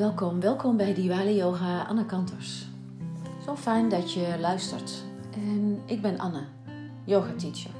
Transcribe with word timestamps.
Welkom, 0.00 0.40
welkom 0.40 0.76
bij 0.76 0.94
Diwali 0.94 1.36
Yoga 1.36 1.82
Anne 1.82 2.06
Kanters. 2.06 2.66
Zo 3.44 3.56
fijn 3.56 3.88
dat 3.88 4.12
je 4.12 4.36
luistert. 4.38 5.04
En 5.34 5.80
ik 5.86 6.02
ben 6.02 6.18
Anne, 6.18 6.42
yoga 7.04 7.32
teacher. 7.36 7.70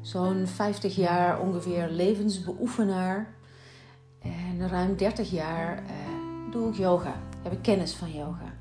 Zo'n 0.00 0.46
50 0.46 0.96
jaar 0.96 1.40
ongeveer 1.40 1.88
levensbeoefenaar. 1.90 3.34
En 4.22 4.68
ruim 4.68 4.96
30 4.96 5.30
jaar 5.30 5.76
eh, 5.76 5.92
doe 6.50 6.68
ik 6.68 6.74
yoga, 6.74 7.14
heb 7.42 7.52
ik 7.52 7.62
kennis 7.62 7.94
van 7.94 8.12
yoga. 8.12 8.54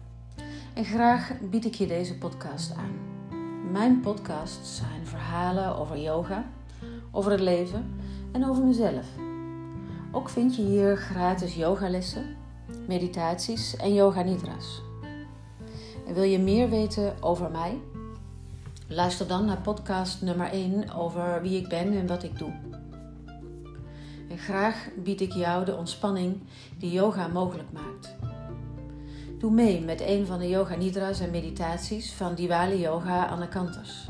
En 0.74 0.86
graag 0.86 1.32
bied 1.50 1.66
ik 1.66 1.74
je 1.74 1.88
deze 1.88 2.18
podcast 2.18 2.76
aan. 2.76 2.94
Mijn 3.72 4.00
podcasts 4.00 4.78
zijn 4.78 5.08
verhalen 5.08 5.76
over 5.76 5.98
yoga, 5.98 6.46
over 7.12 7.32
het 7.32 7.42
leven 7.42 7.96
en 8.32 8.46
over 8.46 8.64
mezelf. 8.64 9.06
Ook 10.16 10.30
vind 10.30 10.56
je 10.56 10.62
hier 10.62 10.98
gratis 10.98 11.56
yogalessen, 11.56 12.36
meditaties 12.88 13.76
en 13.76 13.94
yoga 13.94 14.22
nidras. 14.22 14.82
En 16.08 16.14
wil 16.14 16.24
je 16.24 16.40
meer 16.40 16.70
weten 16.70 17.24
over 17.24 17.52
mij? 17.52 17.80
Luister 18.88 19.28
dan 19.28 19.46
naar 19.46 19.62
podcast 19.62 20.22
nummer 20.22 20.50
1 20.52 20.94
over 20.94 21.42
wie 21.42 21.62
ik 21.62 21.68
ben 21.68 21.98
en 21.98 22.08
wat 22.08 22.24
ik 22.24 22.38
doe. 22.38 22.54
En 24.30 24.38
graag 24.38 24.88
bied 25.04 25.22
ik 25.22 25.32
jou 25.32 25.66
de 25.66 25.76
ontspanning 25.76 26.42
die 26.78 26.92
yoga 26.92 27.28
mogelijk 27.28 27.72
maakt. 27.72 28.16
Doe 29.40 29.52
mee 29.52 29.82
met 29.82 30.02
een 30.02 30.26
van 30.26 30.40
de 30.40 30.50
yoga 30.50 30.76
nidras 30.76 31.20
en 31.20 31.32
meditaties 31.32 32.14
van 32.14 32.36
Diwali 32.36 32.80
Yoga 32.80 33.26
Anakantas. 33.26 34.10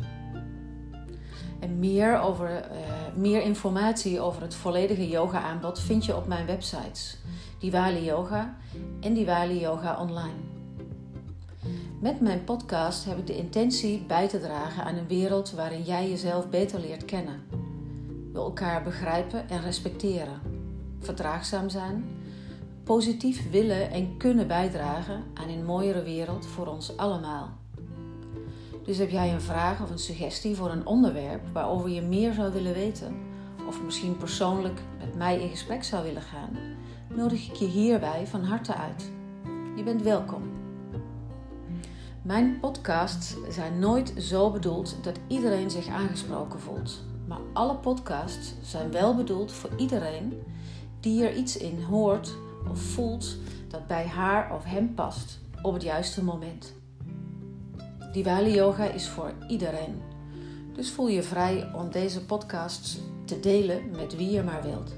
En 1.59 1.79
meer, 1.79 2.20
over, 2.20 2.49
uh, 2.49 3.02
meer 3.16 3.42
informatie 3.42 4.20
over 4.20 4.42
het 4.42 4.56
volledige 4.56 5.08
yoga-aanbod 5.08 5.80
vind 5.80 6.06
je 6.06 6.16
op 6.16 6.28
mijn 6.28 6.46
websites 6.46 7.18
Diwali 7.60 8.04
Yoga 8.04 8.58
en 9.00 9.14
Diwali 9.14 9.60
Yoga 9.60 10.00
Online. 10.00 10.38
Met 12.00 12.22
mijn 12.22 12.44
podcast 12.44 13.06
heb 13.06 13.18
ik 13.18 13.28
de 13.28 13.38
intentie 13.38 14.04
bij 14.08 14.28
te 14.28 14.40
dragen 14.40 14.84
aan 14.84 14.96
een 14.96 15.08
wereld 15.08 15.52
waarin 15.52 15.84
jij 15.84 16.10
jezelf 16.10 16.50
beter 16.50 16.80
leert 16.80 17.06
kennen. 17.06 17.41
We 18.32 18.40
elkaar 18.40 18.84
begrijpen 18.84 19.50
en 19.50 19.62
respecteren, 19.62 20.41
verdraagzaam 21.00 21.70
zijn, 21.70 22.06
positief 22.84 23.50
willen 23.50 23.91
en 23.91 24.18
kunnen 24.18 24.48
bijdragen 24.48 25.24
aan 25.34 25.50
een 25.50 25.66
mooiere 25.66 26.04
wereld 26.04 26.46
voor 26.46 26.68
ons 26.68 26.98
allemaal. 26.98 27.63
Dus 28.84 28.98
heb 28.98 29.09
jij 29.09 29.34
een 29.34 29.41
vraag 29.41 29.81
of 29.81 29.89
een 29.89 29.99
suggestie 29.99 30.55
voor 30.55 30.71
een 30.71 30.85
onderwerp 30.85 31.41
waarover 31.53 31.89
je 31.89 32.01
meer 32.01 32.34
zou 32.34 32.53
willen 32.53 32.73
weten, 32.73 33.15
of 33.67 33.84
misschien 33.84 34.17
persoonlijk 34.17 34.81
met 34.99 35.15
mij 35.15 35.41
in 35.41 35.49
gesprek 35.49 35.84
zou 35.84 36.03
willen 36.03 36.21
gaan, 36.21 36.57
nodig 37.15 37.49
ik 37.49 37.55
je 37.55 37.65
hierbij 37.65 38.27
van 38.27 38.43
harte 38.43 38.76
uit. 38.76 39.11
Je 39.76 39.84
bent 39.84 40.01
welkom. 40.01 40.41
Mijn 42.21 42.59
podcasts 42.59 43.35
zijn 43.49 43.79
nooit 43.79 44.13
zo 44.17 44.51
bedoeld 44.51 44.98
dat 45.01 45.20
iedereen 45.27 45.70
zich 45.70 45.87
aangesproken 45.87 46.59
voelt. 46.59 47.04
Maar 47.27 47.39
alle 47.54 47.76
podcasts 47.76 48.54
zijn 48.61 48.91
wel 48.91 49.15
bedoeld 49.15 49.51
voor 49.51 49.70
iedereen 49.77 50.43
die 50.99 51.26
er 51.27 51.35
iets 51.35 51.57
in 51.57 51.81
hoort 51.81 52.35
of 52.70 52.79
voelt 52.79 53.37
dat 53.67 53.87
bij 53.87 54.07
haar 54.07 54.55
of 54.55 54.63
hem 54.63 54.93
past 54.93 55.39
op 55.61 55.73
het 55.73 55.84
juiste 55.84 56.23
moment. 56.23 56.73
Diwali 58.14 58.54
Yoga 58.54 58.84
is 58.84 59.08
voor 59.10 59.34
iedereen. 59.48 60.02
Dus 60.74 60.92
voel 60.92 61.08
je 61.08 61.24
vrij 61.24 61.72
om 61.74 61.92
deze 61.92 62.26
podcasts 62.26 63.00
te 63.26 63.40
delen 63.40 63.92
met 63.92 64.16
wie 64.16 64.31
je 64.31 64.44
maar 64.44 64.64
wilt. 64.64 64.94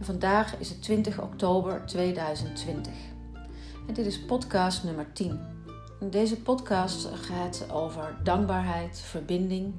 Vandaag 0.00 0.58
is 0.58 0.68
het 0.68 0.82
20 0.82 1.20
oktober 1.20 1.86
2020. 1.86 2.92
En 3.86 3.94
dit 3.94 4.06
is 4.06 4.20
podcast 4.20 4.84
nummer 4.84 5.12
10. 5.12 5.40
En 6.00 6.10
deze 6.10 6.40
podcast 6.40 7.08
gaat 7.14 7.66
over 7.70 8.16
dankbaarheid, 8.22 9.00
verbinding 9.00 9.74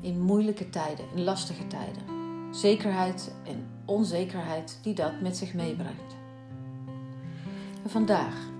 in 0.00 0.20
moeilijke 0.20 0.70
tijden, 0.70 1.04
in 1.14 1.24
lastige 1.24 1.66
tijden. 1.66 2.02
Zekerheid 2.54 3.32
en 3.44 3.66
onzekerheid 3.84 4.78
die 4.82 4.94
dat 4.94 5.20
met 5.20 5.36
zich 5.36 5.54
meebrengt. 5.54 6.16
En 7.82 7.90
vandaag 7.90 8.56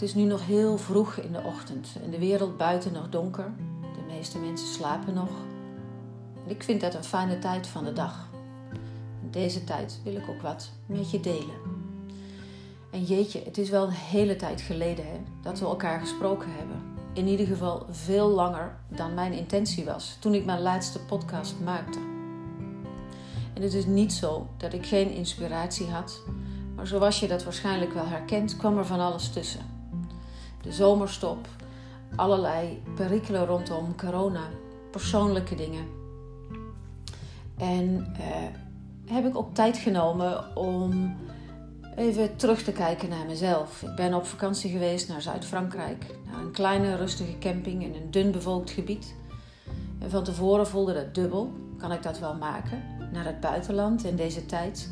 het 0.00 0.08
is 0.08 0.14
nu 0.14 0.22
nog 0.22 0.46
heel 0.46 0.78
vroeg 0.78 1.16
in 1.16 1.32
de 1.32 1.42
ochtend 1.42 1.88
en 2.04 2.10
de 2.10 2.18
wereld 2.18 2.56
buiten 2.56 2.92
nog 2.92 3.08
donker. 3.08 3.52
De 3.80 4.14
meeste 4.14 4.38
mensen 4.38 4.68
slapen 4.68 5.14
nog. 5.14 5.28
En 6.44 6.50
ik 6.50 6.62
vind 6.62 6.80
dat 6.80 6.94
een 6.94 7.04
fijne 7.04 7.38
tijd 7.38 7.66
van 7.66 7.84
de 7.84 7.92
dag. 7.92 8.28
In 9.22 9.30
deze 9.30 9.64
tijd 9.64 10.00
wil 10.04 10.16
ik 10.16 10.28
ook 10.28 10.42
wat 10.42 10.70
met 10.86 11.10
je 11.10 11.20
delen. 11.20 11.54
En 12.90 13.02
jeetje, 13.02 13.42
het 13.44 13.58
is 13.58 13.70
wel 13.70 13.84
een 13.84 13.90
hele 13.90 14.36
tijd 14.36 14.60
geleden 14.60 15.04
hè, 15.06 15.20
dat 15.42 15.58
we 15.58 15.64
elkaar 15.64 16.00
gesproken 16.00 16.48
hebben. 16.52 16.82
In 17.12 17.26
ieder 17.26 17.46
geval 17.46 17.86
veel 17.90 18.28
langer 18.28 18.76
dan 18.88 19.14
mijn 19.14 19.32
intentie 19.32 19.84
was 19.84 20.16
toen 20.20 20.34
ik 20.34 20.44
mijn 20.44 20.62
laatste 20.62 21.00
podcast 21.00 21.54
maakte. 21.64 21.98
En 23.54 23.62
het 23.62 23.74
is 23.74 23.86
niet 23.86 24.12
zo 24.12 24.46
dat 24.56 24.72
ik 24.72 24.86
geen 24.86 25.10
inspiratie 25.10 25.86
had, 25.86 26.20
maar 26.76 26.86
zoals 26.86 27.20
je 27.20 27.28
dat 27.28 27.44
waarschijnlijk 27.44 27.92
wel 27.92 28.06
herkent, 28.06 28.56
kwam 28.56 28.78
er 28.78 28.86
van 28.86 29.00
alles 29.00 29.28
tussen 29.28 29.78
de 30.62 30.72
zomerstop, 30.72 31.48
allerlei 32.16 32.82
perikelen 32.94 33.46
rondom 33.46 33.96
corona, 33.96 34.48
persoonlijke 34.90 35.54
dingen. 35.54 35.84
En 37.56 38.14
uh, 38.18 39.14
heb 39.14 39.26
ik 39.26 39.36
ook 39.36 39.54
tijd 39.54 39.76
genomen 39.76 40.56
om 40.56 41.14
even 41.96 42.36
terug 42.36 42.62
te 42.62 42.72
kijken 42.72 43.08
naar 43.08 43.26
mezelf. 43.26 43.82
Ik 43.82 43.94
ben 43.94 44.14
op 44.14 44.26
vakantie 44.26 44.70
geweest 44.70 45.08
naar 45.08 45.22
Zuid-Frankrijk, 45.22 46.06
naar 46.30 46.40
een 46.40 46.50
kleine 46.50 46.96
rustige 46.96 47.38
camping 47.38 47.82
in 47.82 47.94
een 47.94 48.10
dun 48.10 48.30
bevolkt 48.30 48.70
gebied. 48.70 49.14
En 49.98 50.10
van 50.10 50.24
tevoren 50.24 50.66
voelde 50.66 50.94
dat 50.94 51.14
dubbel, 51.14 51.52
kan 51.78 51.92
ik 51.92 52.02
dat 52.02 52.18
wel 52.18 52.34
maken, 52.34 52.82
naar 53.12 53.24
het 53.24 53.40
buitenland 53.40 54.04
in 54.04 54.16
deze 54.16 54.46
tijd. 54.46 54.90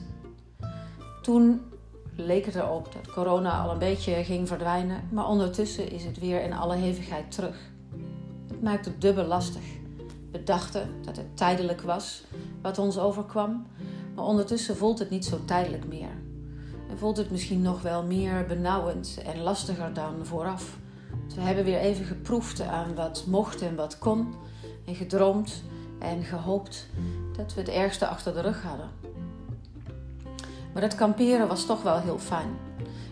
Toen 1.22 1.60
leek 2.18 2.46
het 2.46 2.54
erop 2.54 2.92
dat 2.92 3.12
corona 3.12 3.60
al 3.62 3.70
een 3.70 3.78
beetje 3.78 4.24
ging 4.24 4.48
verdwijnen, 4.48 5.08
maar 5.10 5.28
ondertussen 5.28 5.90
is 5.90 6.04
het 6.04 6.18
weer 6.18 6.42
in 6.42 6.52
alle 6.52 6.76
hevigheid 6.76 7.30
terug. 7.30 7.56
Het 8.48 8.62
maakt 8.62 8.84
het 8.84 9.00
dubbel 9.00 9.24
lastig. 9.24 9.62
We 10.32 10.42
dachten 10.42 10.90
dat 11.02 11.16
het 11.16 11.36
tijdelijk 11.36 11.80
was 11.80 12.24
wat 12.62 12.78
ons 12.78 12.98
overkwam, 12.98 13.66
maar 14.14 14.24
ondertussen 14.24 14.76
voelt 14.76 14.98
het 14.98 15.10
niet 15.10 15.24
zo 15.24 15.38
tijdelijk 15.44 15.86
meer. 15.86 16.10
En 16.90 16.98
voelt 16.98 17.16
het 17.16 17.30
misschien 17.30 17.62
nog 17.62 17.82
wel 17.82 18.04
meer 18.04 18.46
benauwend 18.46 19.20
en 19.24 19.42
lastiger 19.42 19.94
dan 19.94 20.14
vooraf. 20.26 20.78
we 21.34 21.40
hebben 21.40 21.64
weer 21.64 21.78
even 21.78 22.04
geproefd 22.04 22.60
aan 22.60 22.94
wat 22.94 23.24
mocht 23.26 23.62
en 23.62 23.76
wat 23.76 23.98
kon, 23.98 24.34
en 24.84 24.94
gedroomd 24.94 25.62
en 25.98 26.22
gehoopt 26.22 26.86
dat 27.36 27.54
we 27.54 27.60
het 27.60 27.70
ergste 27.70 28.06
achter 28.06 28.34
de 28.34 28.40
rug 28.40 28.62
hadden. 28.62 28.88
Maar 30.78 30.89
het 30.89 30.97
kamperen 30.97 31.49
was 31.49 31.66
toch 31.66 31.83
wel 31.83 32.00
heel 32.00 32.19
fijn. 32.19 32.56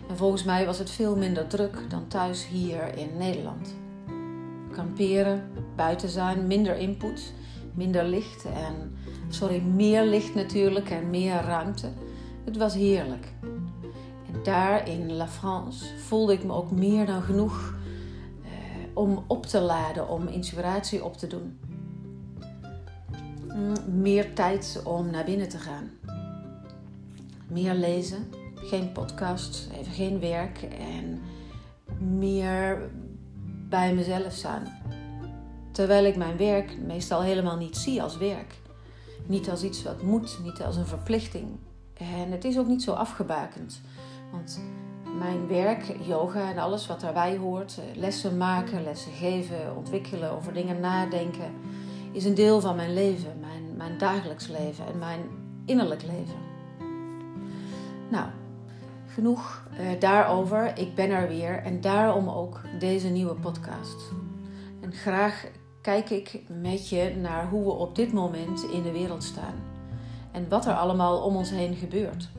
En 0.09 0.17
volgens 0.17 0.43
mij 0.43 0.65
was 0.65 0.79
het 0.79 0.89
veel 0.89 1.15
minder 1.15 1.47
druk 1.47 1.77
dan 1.89 2.07
thuis 2.07 2.47
hier 2.47 2.97
in 2.97 3.09
Nederland. 3.17 3.75
Kamperen, 4.71 5.51
buiten 5.75 6.09
zijn, 6.09 6.47
minder 6.47 6.77
input, 6.77 7.33
minder 7.73 8.03
licht 8.03 8.45
en, 8.45 8.97
sorry, 9.29 9.61
meer 9.61 10.03
licht 10.03 10.35
natuurlijk 10.35 10.89
en 10.89 11.09
meer 11.09 11.41
ruimte. 11.41 11.89
Het 12.45 12.57
was 12.57 12.73
heerlijk. 12.73 13.33
En 14.33 14.43
daar 14.43 14.89
in 14.89 15.13
La 15.13 15.27
France 15.27 15.85
voelde 15.97 16.33
ik 16.33 16.43
me 16.43 16.53
ook 16.53 16.71
meer 16.71 17.05
dan 17.05 17.21
genoeg 17.21 17.75
eh, 18.43 18.49
om 18.93 19.23
op 19.27 19.45
te 19.45 19.59
laden, 19.59 20.09
om 20.09 20.27
inspiratie 20.27 21.03
op 21.03 21.17
te 21.17 21.27
doen. 21.27 21.59
Mm, 23.47 24.01
meer 24.01 24.33
tijd 24.33 24.81
om 24.83 25.09
naar 25.09 25.25
binnen 25.25 25.49
te 25.49 25.57
gaan 25.57 25.96
meer 27.49 27.73
lezen, 27.73 28.31
geen 28.55 28.91
podcast, 28.91 29.69
even 29.73 29.93
geen 29.93 30.19
werk 30.19 30.61
en 30.61 31.21
meer 31.99 32.89
bij 33.69 33.93
mezelf 33.93 34.33
staan. 34.33 34.63
Terwijl 35.71 36.05
ik 36.05 36.15
mijn 36.15 36.37
werk 36.37 36.77
meestal 36.79 37.21
helemaal 37.21 37.57
niet 37.57 37.77
zie 37.77 38.01
als 38.01 38.17
werk. 38.17 38.55
Niet 39.25 39.49
als 39.49 39.63
iets 39.63 39.83
wat 39.83 40.01
moet, 40.01 40.39
niet 40.43 40.61
als 40.61 40.75
een 40.75 40.85
verplichting. 40.85 41.47
En 41.93 42.31
het 42.31 42.45
is 42.45 42.57
ook 42.57 42.67
niet 42.67 42.83
zo 42.83 42.91
afgebakend. 42.91 43.81
Want 44.31 44.61
mijn 45.19 45.47
werk, 45.47 45.95
yoga 46.07 46.49
en 46.49 46.57
alles 46.57 46.87
wat 46.87 47.01
daarbij 47.01 47.37
hoort, 47.37 47.79
lessen 47.95 48.37
maken, 48.37 48.83
lessen 48.83 49.11
geven, 49.11 49.75
ontwikkelen, 49.75 50.31
over 50.31 50.53
dingen 50.53 50.79
nadenken, 50.79 51.53
is 52.11 52.25
een 52.25 52.35
deel 52.35 52.61
van 52.61 52.75
mijn 52.75 52.93
leven, 52.93 53.39
mijn, 53.39 53.77
mijn 53.77 53.97
dagelijks 53.97 54.47
leven 54.47 54.85
en 54.85 54.97
mijn 54.97 55.21
innerlijk 55.65 56.03
leven. 56.03 56.46
Nou, 58.09 58.29
genoeg 59.07 59.67
uh, 59.71 59.99
daarover. 59.99 60.77
Ik 60.77 60.95
ben 60.95 61.09
er 61.09 61.27
weer 61.27 61.63
en 61.63 61.81
daarom 61.81 62.29
ook 62.29 62.61
deze 62.79 63.07
nieuwe 63.07 63.33
podcast. 63.33 64.11
En 64.81 64.93
graag 64.93 65.45
kijk 65.81 66.09
ik 66.09 66.41
met 66.47 66.89
je 66.89 67.15
naar 67.21 67.49
hoe 67.49 67.63
we 67.63 67.71
op 67.71 67.95
dit 67.95 68.13
moment 68.13 68.63
in 68.63 68.81
de 68.83 68.91
wereld 68.91 69.23
staan. 69.23 69.55
en 70.31 70.49
wat 70.49 70.65
er 70.65 70.73
allemaal 70.73 71.21
om 71.23 71.35
ons 71.35 71.49
heen 71.49 71.75
gebeurt. 71.75 72.29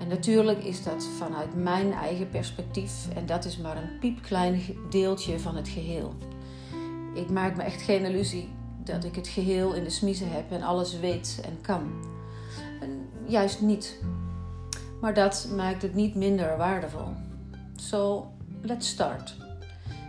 En 0.00 0.08
natuurlijk 0.08 0.64
is 0.64 0.82
dat 0.82 1.04
vanuit 1.18 1.54
mijn 1.54 1.92
eigen 1.92 2.28
perspectief 2.28 3.08
en 3.14 3.26
dat 3.26 3.44
is 3.44 3.56
maar 3.56 3.76
een 3.76 3.98
piepklein 4.00 4.60
deeltje 4.90 5.38
van 5.38 5.56
het 5.56 5.68
geheel. 5.68 6.14
Ik 7.14 7.30
maak 7.30 7.56
me 7.56 7.62
echt 7.62 7.82
geen 7.82 8.04
illusie 8.04 8.48
dat 8.84 9.04
ik 9.04 9.14
het 9.14 9.28
geheel 9.28 9.74
in 9.74 9.84
de 9.84 9.90
smiezen 9.90 10.32
heb 10.32 10.50
en 10.50 10.62
alles 10.62 10.98
weet 10.98 11.40
en 11.44 11.60
kan. 11.60 11.90
En 12.80 13.08
juist 13.26 13.60
niet. 13.60 14.00
Maar 15.00 15.14
dat 15.14 15.48
maakt 15.56 15.82
het 15.82 15.94
niet 15.94 16.14
minder 16.14 16.56
waardevol. 16.56 17.08
So, 17.74 18.30
let's 18.62 18.88
start. 18.88 19.36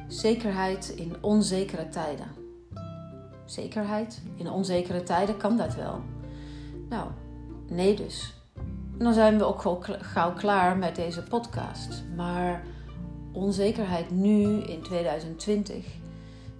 Zekerheid 0.07 0.89
in 0.89 1.15
onzekere 1.21 1.89
tijden. 1.89 2.27
Zekerheid 3.45 4.21
in 4.35 4.49
onzekere 4.49 5.03
tijden 5.03 5.37
kan 5.37 5.57
dat 5.57 5.75
wel. 5.75 6.01
Nou, 6.89 7.07
nee 7.67 7.95
dus. 7.95 8.33
dan 8.97 9.13
zijn 9.13 9.37
we 9.37 9.43
ook 9.43 9.87
gauw 9.99 10.33
klaar 10.33 10.77
met 10.77 10.95
deze 10.95 11.23
podcast. 11.23 12.03
Maar 12.15 12.63
onzekerheid 13.31 14.11
nu 14.11 14.61
in 14.61 14.81
2020 14.81 15.85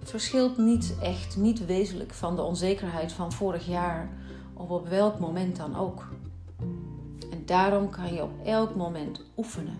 verschilt 0.02 0.58
niet 0.58 0.94
echt, 1.02 1.36
niet 1.36 1.66
wezenlijk 1.66 2.12
van 2.12 2.36
de 2.36 2.42
onzekerheid 2.42 3.12
van 3.12 3.32
vorig 3.32 3.66
jaar 3.66 4.08
of 4.54 4.68
op 4.68 4.88
welk 4.88 5.18
moment 5.18 5.56
dan 5.56 5.76
ook. 5.76 6.08
Daarom 7.44 7.90
kan 7.90 8.14
je 8.14 8.22
op 8.22 8.32
elk 8.44 8.74
moment 8.74 9.22
oefenen, 9.36 9.78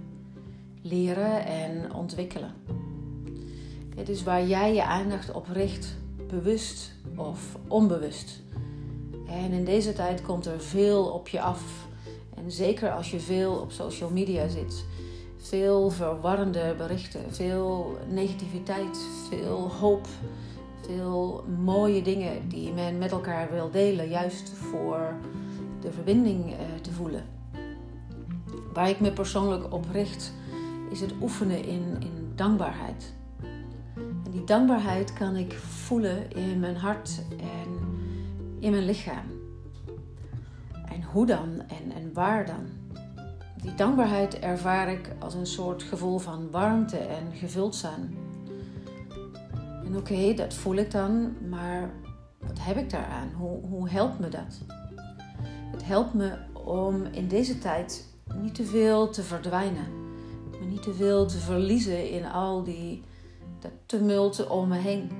leren 0.82 1.46
en 1.46 1.94
ontwikkelen. 1.94 2.54
Het 3.96 4.08
is 4.08 4.22
waar 4.22 4.46
jij 4.46 4.74
je 4.74 4.84
aandacht 4.84 5.32
op 5.32 5.46
richt, 5.52 5.96
bewust 6.28 6.92
of 7.16 7.56
onbewust. 7.68 8.42
En 9.26 9.52
in 9.52 9.64
deze 9.64 9.92
tijd 9.92 10.22
komt 10.22 10.46
er 10.46 10.60
veel 10.60 11.04
op 11.04 11.28
je 11.28 11.40
af. 11.40 11.86
En 12.34 12.50
zeker 12.50 12.90
als 12.92 13.10
je 13.10 13.20
veel 13.20 13.52
op 13.52 13.72
social 13.72 14.10
media 14.10 14.48
zit. 14.48 14.84
Veel 15.36 15.90
verwarrende 15.90 16.74
berichten, 16.78 17.34
veel 17.34 17.96
negativiteit, 18.08 18.98
veel 19.28 19.70
hoop, 19.70 20.06
veel 20.80 21.44
mooie 21.62 22.02
dingen 22.02 22.48
die 22.48 22.72
men 22.72 22.98
met 22.98 23.10
elkaar 23.10 23.50
wil 23.50 23.70
delen, 23.70 24.08
juist 24.08 24.48
voor 24.48 25.14
de 25.80 25.92
verbinding 25.92 26.52
eh, 26.52 26.58
te 26.82 26.92
voelen. 26.92 27.41
Waar 28.72 28.88
ik 28.88 29.00
me 29.00 29.12
persoonlijk 29.12 29.72
op 29.72 29.86
richt, 29.92 30.32
is 30.90 31.00
het 31.00 31.12
oefenen 31.20 31.64
in, 31.64 31.96
in 32.00 32.32
dankbaarheid. 32.34 33.14
En 34.24 34.30
die 34.30 34.44
dankbaarheid 34.44 35.12
kan 35.12 35.36
ik 35.36 35.52
voelen 35.52 36.30
in 36.30 36.60
mijn 36.60 36.76
hart 36.76 37.22
en 37.30 37.98
in 38.60 38.70
mijn 38.70 38.84
lichaam. 38.84 39.24
En 40.88 41.02
hoe 41.02 41.26
dan 41.26 41.62
en, 41.68 41.92
en 41.94 42.12
waar 42.12 42.46
dan? 42.46 42.66
Die 43.62 43.74
dankbaarheid 43.74 44.38
ervaar 44.38 44.90
ik 44.90 45.10
als 45.18 45.34
een 45.34 45.46
soort 45.46 45.82
gevoel 45.82 46.18
van 46.18 46.50
warmte 46.50 46.98
en 46.98 47.32
gevuld 47.32 47.74
zijn. 47.74 48.16
En 49.84 49.96
oké, 49.96 50.34
dat 50.34 50.54
voel 50.54 50.74
ik 50.74 50.90
dan, 50.90 51.36
maar 51.48 51.90
wat 52.38 52.58
heb 52.60 52.76
ik 52.76 52.90
daaraan? 52.90 53.32
Hoe, 53.36 53.60
hoe 53.60 53.88
helpt 53.88 54.18
me 54.18 54.28
dat? 54.28 54.60
Het 55.70 55.84
helpt 55.84 56.14
me 56.14 56.32
om 56.52 57.04
in 57.04 57.28
deze 57.28 57.58
tijd 57.58 58.11
niet 58.40 58.54
te 58.54 58.64
veel 58.64 59.10
te 59.10 59.22
verdwijnen, 59.22 59.86
me 60.60 60.66
niet 60.66 60.82
te 60.82 60.94
veel 60.94 61.26
te 61.26 61.38
verliezen 61.38 62.10
in 62.10 62.26
al 62.26 62.62
die 62.62 63.02
dat 63.58 63.72
tumult 63.86 64.46
om 64.46 64.68
me 64.68 64.78
heen, 64.78 65.10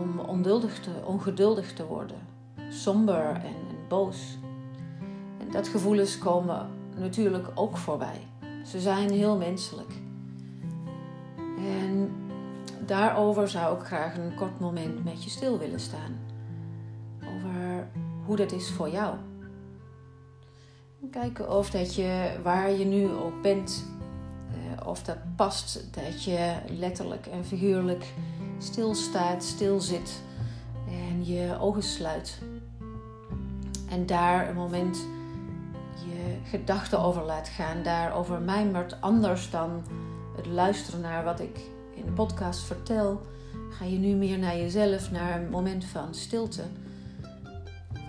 om 0.00 0.18
onduldig 0.18 0.80
te, 0.80 0.90
ongeduldig 1.04 1.72
te 1.72 1.86
worden, 1.86 2.18
somber 2.68 3.26
en, 3.26 3.44
en 3.44 3.88
boos. 3.88 4.38
En 5.38 5.50
dat 5.50 5.68
gevoelens 5.68 6.18
komen 6.18 6.66
natuurlijk 6.98 7.48
ook 7.54 7.76
voorbij. 7.76 8.20
Ze 8.64 8.80
zijn 8.80 9.10
heel 9.10 9.36
menselijk. 9.36 9.92
En 11.58 12.10
daarover 12.86 13.48
zou 13.48 13.78
ik 13.78 13.84
graag 13.84 14.16
een 14.16 14.34
kort 14.34 14.60
moment 14.60 15.04
met 15.04 15.24
je 15.24 15.30
stil 15.30 15.58
willen 15.58 15.80
staan. 15.80 16.18
Over 17.20 17.88
hoe 18.24 18.36
dat 18.36 18.52
is 18.52 18.70
voor 18.70 18.90
jou. 18.90 19.16
Kijken 21.10 21.50
of 21.56 21.70
dat 21.70 21.94
je 21.94 22.38
waar 22.42 22.70
je 22.70 22.84
nu 22.84 23.10
ook 23.10 23.42
bent, 23.42 23.84
eh, 24.50 24.86
of 24.86 25.02
dat 25.02 25.18
past 25.36 25.88
dat 25.94 26.24
je 26.24 26.54
letterlijk 26.68 27.26
en 27.26 27.44
figuurlijk 27.44 28.12
stilstaat, 28.58 29.44
stil 29.44 29.80
zit 29.80 30.22
en 30.88 31.26
je 31.26 31.56
ogen 31.60 31.82
sluit. 31.82 32.38
En 33.90 34.06
daar 34.06 34.48
een 34.48 34.54
moment 34.54 34.96
je 36.06 36.36
gedachten 36.50 37.00
over 37.00 37.22
laat 37.22 37.48
gaan, 37.48 37.82
daarover 37.82 38.40
mijmert 38.40 39.00
anders 39.00 39.50
dan 39.50 39.82
het 40.36 40.46
luisteren 40.46 41.00
naar 41.00 41.24
wat 41.24 41.40
ik 41.40 41.60
in 41.94 42.04
de 42.04 42.12
podcast 42.12 42.60
vertel. 42.60 43.20
Ga 43.70 43.84
je 43.84 43.98
nu 43.98 44.14
meer 44.14 44.38
naar 44.38 44.56
jezelf, 44.56 45.10
naar 45.10 45.40
een 45.40 45.50
moment 45.50 45.84
van 45.84 46.14
stilte. 46.14 46.62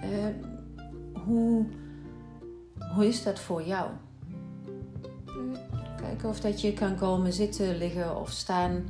Uh, 0.03 0.25
hoe 1.25 1.65
hoe 2.97 3.07
is 3.07 3.23
dat 3.23 3.39
voor 3.39 3.63
jou? 3.63 3.89
Kijken 6.01 6.29
of 6.29 6.39
dat 6.39 6.61
je 6.61 6.73
kan 6.73 6.95
komen 6.95 7.33
zitten, 7.33 7.77
liggen 7.77 8.19
of 8.19 8.29
staan. 8.29 8.85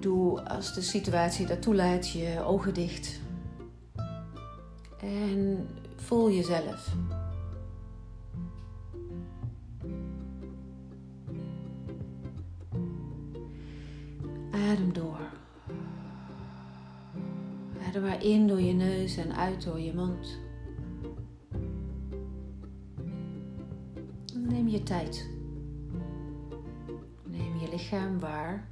Doe 0.00 0.48
als 0.48 0.74
de 0.74 0.82
situatie 0.82 1.46
dat 1.46 1.62
toelaat 1.62 2.10
je 2.10 2.42
ogen 2.44 2.74
dicht. 2.74 3.20
En 5.00 5.68
voel 5.96 6.30
jezelf. 6.30 6.94
Adem 14.50 14.92
door. 14.92 15.30
Adem 17.88 18.02
maar 18.02 18.22
in 18.22 18.46
door 18.46 18.60
je 18.60 18.72
neus 18.72 19.16
en 19.16 19.36
uit 19.36 19.64
door 19.64 19.80
je 19.80 19.94
mond. 19.94 20.45
Neem 24.48 24.68
je 24.68 24.82
tijd. 24.82 25.28
Neem 27.24 27.58
je 27.58 27.68
lichaam 27.68 28.18
waar. 28.18 28.68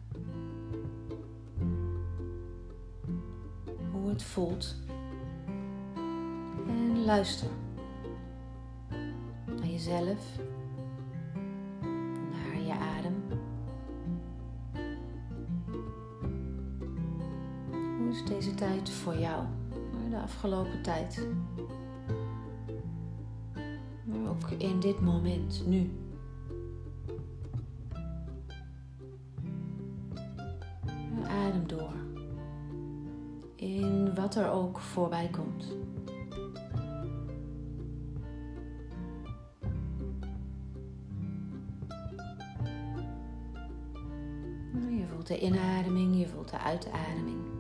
Hoe 3.93 4.09
het 4.09 4.23
voelt. 4.23 4.77
En 6.67 7.05
luister 7.05 7.49
naar 9.47 9.67
jezelf. 9.67 10.39
Naar 12.31 12.63
je 12.67 12.73
adem. 12.73 13.23
Hoe 17.99 18.09
is 18.11 18.25
deze 18.25 18.55
tijd 18.55 18.91
voor 18.91 19.17
jou? 19.17 19.45
De 20.11 20.21
afgelopen 20.21 20.83
tijd 20.83 21.27
ook 24.35 24.51
in 24.51 24.81
dit 24.81 25.01
moment, 25.01 25.63
nu. 25.67 25.91
Adem 31.29 31.67
door 31.67 31.93
in 33.57 34.15
wat 34.15 34.35
er 34.35 34.51
ook 34.51 34.79
voorbij 34.79 35.29
komt. 35.31 35.65
Je 44.89 45.07
voelt 45.13 45.27
de 45.27 45.41
inademing, 45.41 46.19
je 46.19 46.29
voelt 46.29 46.51
de 46.51 46.59
uitademing. 46.59 47.54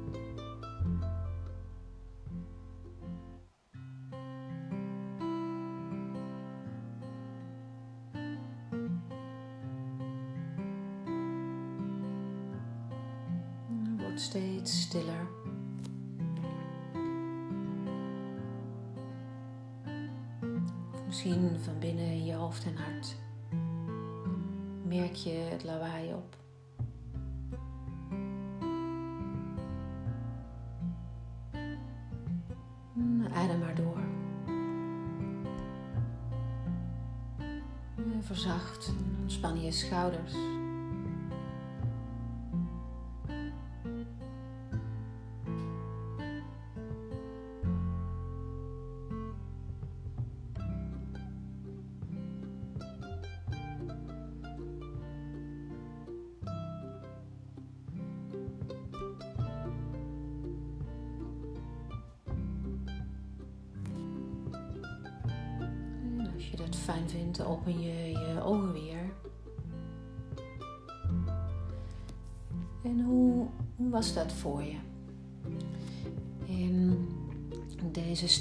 Van 21.64 21.78
binnen 21.78 22.04
in 22.04 22.24
je 22.24 22.34
hoofd 22.34 22.64
en 22.64 22.76
hart 22.76 23.16
merk 24.82 25.14
je 25.14 25.30
het 25.30 25.64
lawaai 25.64 26.12
op. 26.12 26.36
Adem 33.34 33.58
maar 33.58 33.74
door. 33.74 34.02
Verzacht, 38.20 38.92
ontspan 39.20 39.62
je 39.62 39.70
schouders. 39.72 40.32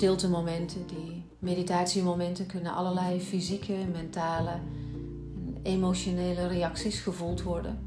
Deze 0.03 0.15
stilte 0.15 0.35
momenten, 0.35 0.87
die 0.87 1.23
meditatiemomenten, 1.39 2.45
kunnen 2.45 2.73
allerlei 2.73 3.21
fysieke, 3.21 3.77
mentale 3.91 4.49
en 4.49 5.59
emotionele 5.61 6.47
reacties 6.47 6.99
gevoeld 6.99 7.43
worden. 7.43 7.79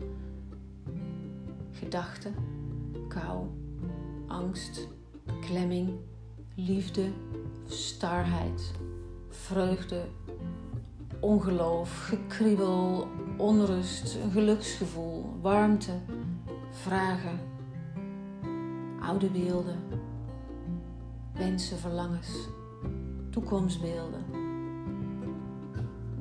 Gedachten, 1.71 2.35
kou, 3.09 3.47
angst, 4.27 4.89
klemming, 5.41 5.91
liefde, 6.55 7.11
starheid, 7.67 8.73
vreugde, 9.29 10.05
ongeloof, 11.21 12.07
gekriebel, 12.07 13.07
onrust, 13.37 14.17
een 14.25 14.31
geluksgevoel, 14.31 15.25
warmte, 15.41 15.99
vragen, 16.71 17.39
oude 19.01 19.31
beelden, 19.31 19.79
wensen, 21.37 21.79
verlangens, 21.79 22.29
toekomstbeelden. 23.31 24.25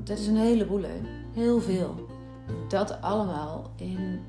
Dat 0.03 0.17
is 0.17 0.27
een 0.27 0.37
heleboel, 0.37 0.83
hè? 0.83 1.01
heel 1.31 1.61
veel. 1.61 2.07
Dat 2.67 3.01
allemaal 3.01 3.71
in 3.75 4.19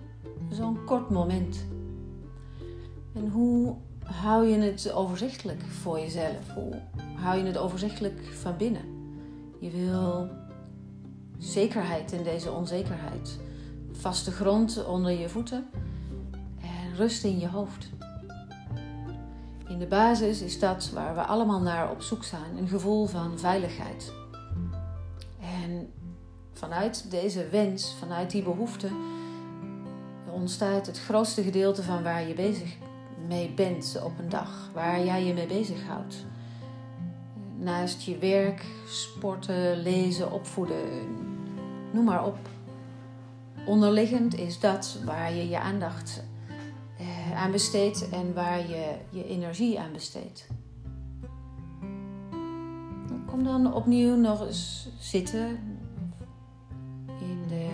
zo'n 0.51 0.85
kort 0.85 1.11
moment. 1.11 1.65
En 3.13 3.29
hoe 3.29 3.75
hou 4.05 4.47
je 4.47 4.59
het 4.59 4.93
overzichtelijk 4.93 5.63
voor 5.63 5.99
jezelf? 5.99 6.55
Hoe 6.55 6.81
hou 7.15 7.39
je 7.39 7.45
het 7.45 7.59
overzichtelijk 7.59 8.25
van 8.25 8.57
binnen? 8.57 8.85
Je 9.61 9.71
wil 9.71 10.29
zekerheid 11.39 12.13
in 12.13 12.23
deze 12.23 12.53
onzekerheid. 12.53 13.39
Vaste 13.93 14.31
grond 14.31 14.87
onder 14.87 15.13
je 15.13 15.29
voeten 15.29 15.67
en 16.61 16.97
rust 16.97 17.25
in 17.25 17.39
je 17.39 17.49
hoofd. 17.49 17.89
In 19.69 19.79
de 19.79 19.87
basis 19.87 20.41
is 20.41 20.59
dat 20.59 20.91
waar 20.91 21.15
we 21.15 21.21
allemaal 21.21 21.61
naar 21.61 21.91
op 21.91 22.03
zoek 22.03 22.25
zijn: 22.25 22.57
een 22.59 22.69
gevoel 22.69 23.07
van 23.07 23.39
veiligheid. 23.39 24.13
En 25.41 25.93
vanuit 26.53 27.11
deze 27.11 27.49
wens, 27.49 27.95
vanuit 27.99 28.31
die 28.31 28.43
behoefte, 28.43 28.89
ontstaat 30.31 30.87
het 30.87 31.01
grootste 31.01 31.43
gedeelte 31.43 31.83
van 31.83 32.03
waar 32.03 32.29
je 32.29 32.35
bezig 32.35 32.77
mee 33.29 33.51
bent 33.51 34.01
op 34.05 34.19
een 34.19 34.29
dag, 34.29 34.71
waar 34.73 35.05
jij 35.05 35.25
je 35.25 35.35
mee 35.35 35.47
bezighoudt. 35.47 36.25
Naast 37.59 38.03
je 38.03 38.19
werk, 38.19 38.65
sporten, 38.89 39.83
lezen, 39.83 40.33
opvoeden, 40.33 40.85
noem 41.93 42.05
maar 42.05 42.27
op. 42.27 42.39
Onderliggend 43.67 44.39
is 44.39 44.61
dat 44.61 44.99
waar 45.05 45.35
je 45.35 45.49
je 45.49 45.59
aandacht 45.59 46.23
aan 47.37 47.51
besteedt 47.51 48.09
en 48.09 48.35
waar 48.35 48.69
je 48.69 48.97
je 49.11 49.25
energie 49.25 49.81
aan 49.81 49.93
besteedt. 49.93 50.49
Kom 53.27 53.45
dan 53.45 53.75
opnieuw 53.75 54.17
nog 54.17 54.47
eens 54.47 54.89
zitten 54.99 55.49
in 57.21 57.43
de 57.49 57.71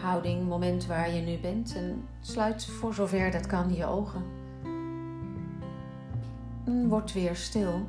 houding, 0.00 0.48
moment 0.48 0.86
waar 0.86 1.10
je 1.14 1.20
nu 1.20 1.38
bent. 1.38 1.74
En 1.74 2.08
sluit 2.20 2.66
voor 2.66 2.94
zover 2.94 3.30
dat 3.30 3.46
kan 3.46 3.74
je 3.74 3.86
ogen. 3.86 4.24
En 6.64 6.88
word 6.88 7.12
weer 7.12 7.36
stil. 7.36 7.88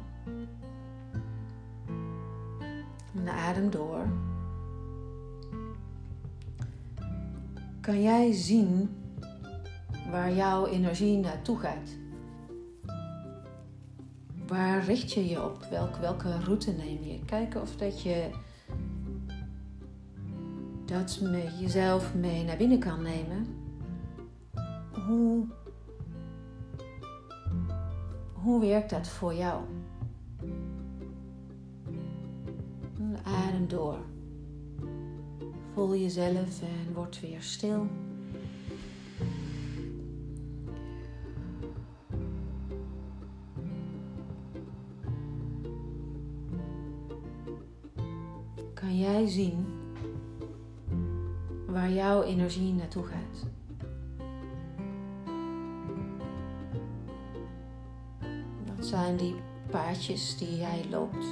En 3.15 3.27
adem 3.27 3.69
door. 3.69 4.07
Kan 7.81 8.01
jij 8.01 8.31
zien 8.31 8.96
waar 10.11 10.33
jouw 10.33 10.65
energie 10.65 11.17
naartoe 11.17 11.57
gaat? 11.57 11.89
Waar 14.47 14.83
richt 14.83 15.11
je 15.11 15.27
je 15.27 15.43
op? 15.43 15.67
Welk, 15.69 15.95
welke 15.95 16.39
route 16.39 16.71
neem 16.71 17.03
je? 17.03 17.25
Kijken 17.25 17.61
of 17.61 17.75
dat 17.75 18.01
je 18.01 18.29
dat 20.85 21.19
met 21.21 21.59
jezelf 21.59 22.15
mee 22.15 22.43
naar 22.43 22.57
binnen 22.57 22.79
kan 22.79 23.01
nemen. 23.01 23.47
Hoe, 25.05 25.45
hoe 28.33 28.59
werkt 28.59 28.89
dat 28.89 29.07
voor 29.07 29.33
jou? 29.33 29.63
Adem 33.23 33.67
door. 33.67 33.97
Voel 35.73 35.95
jezelf 35.95 36.61
en 36.61 36.93
word 36.93 37.19
weer 37.19 37.41
stil. 37.41 37.87
Kan 48.79 48.97
jij 48.97 49.27
zien 49.27 49.65
waar 51.67 51.91
jouw 51.91 52.23
energie 52.23 52.73
naartoe 52.73 53.03
gaat. 53.03 53.45
Wat 58.75 58.85
zijn 58.85 59.17
die 59.17 59.35
paadjes 59.69 60.37
die 60.37 60.57
jij 60.57 60.85
loopt? 60.89 61.25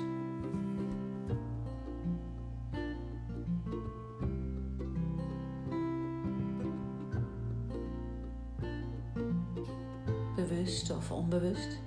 Bewust 10.35 10.91
of 10.91 11.11
onbewust? 11.11 11.84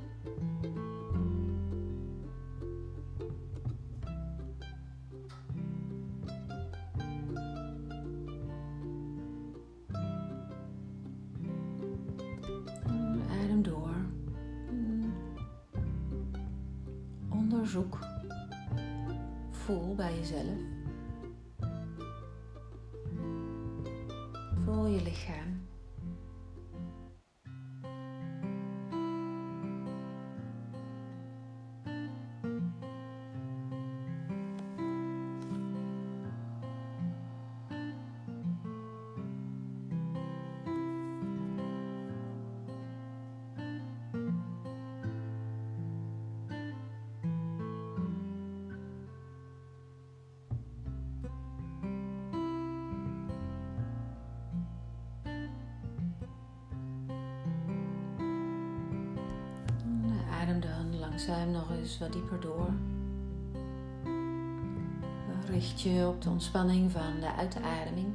Wat 61.99 62.13
dieper 62.13 62.41
door. 62.41 62.71
Richt 65.47 65.81
je 65.81 66.07
op 66.07 66.23
de 66.23 66.31
ontspanning 66.31 66.91
van 66.91 67.21
de 67.21 67.33
uitademing. 67.33 68.15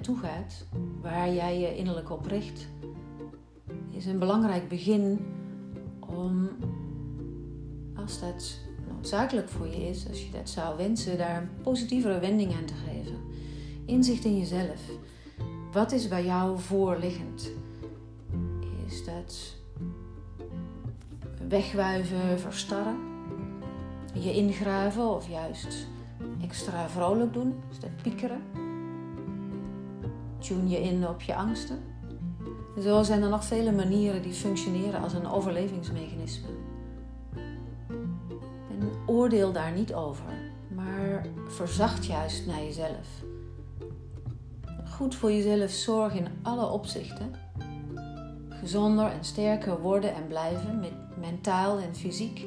Naartoe 0.00 0.30
gaat, 0.30 0.66
waar 1.00 1.32
jij 1.32 1.60
je 1.60 1.76
innerlijk 1.76 2.10
op 2.10 2.26
richt, 2.26 2.68
is 3.90 4.06
een 4.06 4.18
belangrijk 4.18 4.68
begin 4.68 5.18
om, 6.00 6.48
als 7.96 8.20
dat 8.20 8.58
noodzakelijk 8.92 9.48
voor 9.48 9.66
je 9.66 9.88
is, 9.88 10.08
als 10.08 10.24
je 10.24 10.30
dat 10.30 10.48
zou 10.48 10.76
wensen, 10.76 11.18
daar 11.18 11.42
een 11.42 11.62
positievere 11.62 12.18
wending 12.18 12.52
aan 12.54 12.64
te 12.64 12.74
geven. 12.74 13.18
Inzicht 13.84 14.24
in 14.24 14.38
jezelf. 14.38 14.80
Wat 15.72 15.92
is 15.92 16.08
bij 16.08 16.24
jou 16.24 16.58
voorliggend? 16.58 17.50
Is 18.86 19.04
dat 19.04 19.56
wegwuiven, 21.48 22.38
verstarren? 22.38 22.98
Je 24.14 24.34
ingraven 24.34 25.14
of 25.14 25.28
juist 25.28 25.86
extra 26.42 26.88
vrolijk 26.88 27.32
doen? 27.32 27.54
Is 27.70 27.78
dat 27.80 28.02
piekeren? 28.02 28.69
Tune 30.40 30.68
je 30.68 30.82
in 30.82 31.08
op 31.08 31.22
je 31.22 31.34
angsten? 31.34 31.78
Zo 32.82 33.02
zijn 33.02 33.22
er 33.22 33.28
nog 33.28 33.44
vele 33.44 33.72
manieren 33.72 34.22
die 34.22 34.32
functioneren 34.32 35.02
als 35.02 35.12
een 35.12 35.30
overlevingsmechanisme. 35.30 36.48
En 38.70 38.90
oordeel 39.06 39.52
daar 39.52 39.72
niet 39.72 39.94
over, 39.94 40.52
maar 40.74 41.26
verzacht 41.48 42.06
juist 42.06 42.46
naar 42.46 42.62
jezelf. 42.62 43.08
Goed 44.90 45.14
voor 45.14 45.32
jezelf 45.32 45.70
zorg 45.70 46.14
in 46.14 46.26
alle 46.42 46.66
opzichten. 46.66 47.32
Gezonder 48.48 49.06
en 49.06 49.24
sterker 49.24 49.80
worden 49.80 50.14
en 50.14 50.26
blijven 50.26 50.84
mentaal 51.20 51.78
en 51.78 51.94
fysiek 51.94 52.46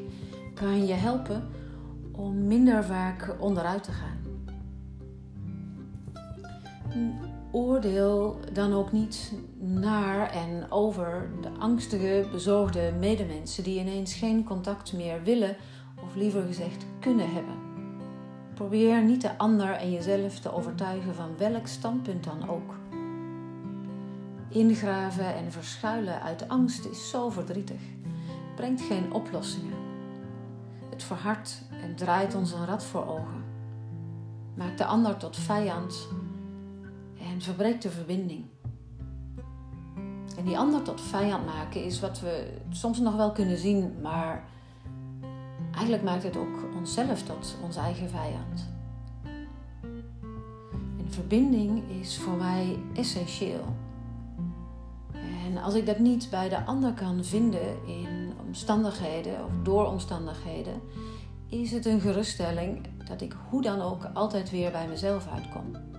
kan 0.54 0.86
je 0.86 0.94
helpen 0.94 1.50
om 2.12 2.48
minder 2.48 2.84
vaak 2.84 3.36
onderuit 3.40 3.84
te 3.84 3.92
gaan 3.92 4.24
oordeel 7.54 8.40
dan 8.54 8.74
ook 8.74 8.92
niet 8.92 9.34
naar 9.60 10.30
en 10.32 10.72
over 10.72 11.30
de 11.42 11.50
angstige, 11.60 12.28
bezorgde 12.32 12.94
medemensen 13.00 13.64
die 13.64 13.80
ineens 13.80 14.14
geen 14.14 14.44
contact 14.44 14.94
meer 14.94 15.24
willen 15.24 15.56
of 16.04 16.16
liever 16.16 16.42
gezegd 16.42 16.86
kunnen 17.00 17.34
hebben. 17.34 17.56
Probeer 18.54 19.04
niet 19.04 19.22
de 19.22 19.38
ander 19.38 19.72
en 19.72 19.92
jezelf 19.92 20.40
te 20.40 20.54
overtuigen 20.54 21.16
van 21.16 21.38
welk 21.38 21.68
standpunt 21.68 22.24
dan 22.24 22.50
ook. 22.50 22.76
Ingraven 24.50 25.36
en 25.36 25.52
verschuilen 25.52 26.22
uit 26.22 26.50
angst 26.50 26.86
is 26.86 27.10
zo 27.10 27.30
verdrietig, 27.30 27.82
brengt 28.56 28.82
geen 28.82 29.14
oplossingen. 29.14 29.78
Het 30.90 31.04
verhardt 31.04 31.62
en 31.82 31.96
draait 31.96 32.36
ons 32.36 32.52
een 32.52 32.66
rad 32.66 32.84
voor 32.84 33.08
ogen, 33.08 33.44
maakt 34.56 34.78
de 34.78 34.86
ander 34.86 35.18
tot 35.18 35.38
vijand 35.38 36.08
en 37.34 37.42
verbreekt 37.42 37.82
de 37.82 37.90
verbinding. 37.90 38.46
En 40.38 40.46
die 40.46 40.58
ander 40.58 40.82
tot 40.82 41.02
vijand 41.02 41.46
maken 41.46 41.84
is 41.84 42.00
wat 42.00 42.20
we 42.20 42.48
soms 42.70 43.00
nog 43.00 43.16
wel 43.16 43.32
kunnen 43.32 43.58
zien, 43.58 44.02
maar 44.02 44.44
eigenlijk 45.72 46.04
maakt 46.04 46.24
het 46.24 46.38
ook 46.38 46.76
onszelf 46.76 47.24
tot 47.24 47.58
onze 47.64 47.80
eigen 47.80 48.10
vijand. 48.10 48.70
En 51.00 51.06
verbinding 51.10 51.90
is 52.02 52.18
voor 52.18 52.38
mij 52.38 52.80
essentieel. 52.96 53.76
En 55.46 55.58
als 55.58 55.74
ik 55.74 55.86
dat 55.86 56.00
niet 56.00 56.28
bij 56.30 56.50
de 56.50 56.66
ander 56.66 56.94
kan 56.94 57.24
vinden 57.24 57.88
in 57.88 58.34
omstandigheden 58.46 59.46
of 59.46 59.52
door 59.64 59.86
omstandigheden, 59.88 60.82
is 61.48 61.72
het 61.72 61.86
een 61.86 62.02
geruststelling 62.02 62.88
dat 63.08 63.22
ik 63.22 63.36
hoe 63.50 63.62
dan 63.62 63.82
ook 63.82 64.10
altijd 64.14 64.52
weer 64.52 64.72
bij 64.72 64.88
mezelf 64.88 65.28
uitkom 65.28 65.93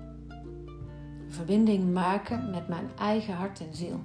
verbinding 1.35 1.93
maken 1.93 2.51
met 2.51 2.69
mijn 2.69 2.91
eigen 2.99 3.35
hart 3.35 3.61
en 3.61 3.75
ziel. 3.75 4.01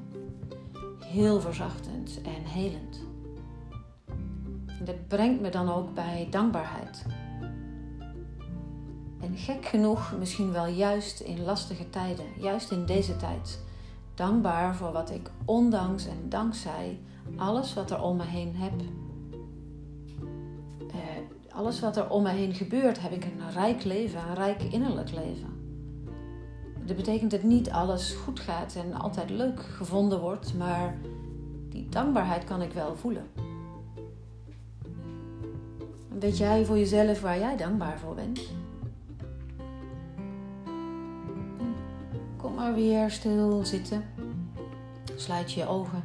Heel 1.00 1.42
verzachtend 1.42 2.22
en 2.22 2.44
helend. 2.44 3.00
En 4.68 4.86
dat 4.86 5.08
brengt 5.08 5.42
me 5.42 5.50
dan 5.50 5.72
ook 5.72 5.94
bij 5.94 6.28
dankbaarheid. 6.30 7.06
En 9.22 9.38
gek 9.38 9.66
genoeg, 9.66 10.14
misschien 10.20 10.52
wel 10.52 10.66
juist 10.66 11.20
in 11.20 11.44
lastige 11.44 11.90
tijden, 11.90 12.26
juist 12.38 12.72
in 12.72 12.86
deze 12.86 13.18
tijd, 13.18 13.60
dankbaar 14.16 14.76
voor 14.76 14.92
wat 14.92 15.12
ik 15.12 15.30
ondanks 15.46 16.08
en 16.08 16.30
dankzij 16.30 17.00
alles 17.36 17.74
wat 17.74 17.92
er 17.92 18.02
om 18.02 18.18
me 18.18 18.26
heen 18.26 18.56
heb. 18.56 18.74
Eh, 20.92 21.56
alles 21.58 21.80
wat 21.80 21.98
er 21.98 22.10
om 22.10 22.24
me 22.24 22.30
heen 22.30 22.54
gebeurt, 22.54 23.02
heb 23.02 23.12
ik 23.12 23.24
een 23.24 23.52
rijk 23.52 23.84
leven, 23.84 24.22
een 24.30 24.36
rijk 24.36 24.64
innerlijk 24.64 25.12
leven. 25.12 25.59
Dat 26.90 26.98
betekent 26.98 27.32
dat 27.32 27.44
niet 27.44 27.70
alles 27.70 28.12
goed 28.12 28.40
gaat 28.40 28.76
en 28.76 28.94
altijd 28.94 29.30
leuk 29.30 29.60
gevonden 29.60 30.20
wordt, 30.20 30.54
maar 30.58 30.98
die 31.70 31.90
dankbaarheid 31.90 32.44
kan 32.44 32.62
ik 32.62 32.72
wel 32.72 32.96
voelen. 32.96 33.24
Weet 36.20 36.38
jij 36.38 36.66
voor 36.66 36.78
jezelf 36.78 37.22
waar 37.22 37.40
jij 37.40 37.58
dankbaar 37.58 38.00
voor 38.00 38.16
bent? 38.16 38.42
Kom 42.38 42.54
maar 42.54 42.74
weer 42.74 43.12
stil 43.12 43.66
zitten. 43.66 44.04
Sluit 45.16 45.52
je 45.52 45.68
ogen. 45.68 46.04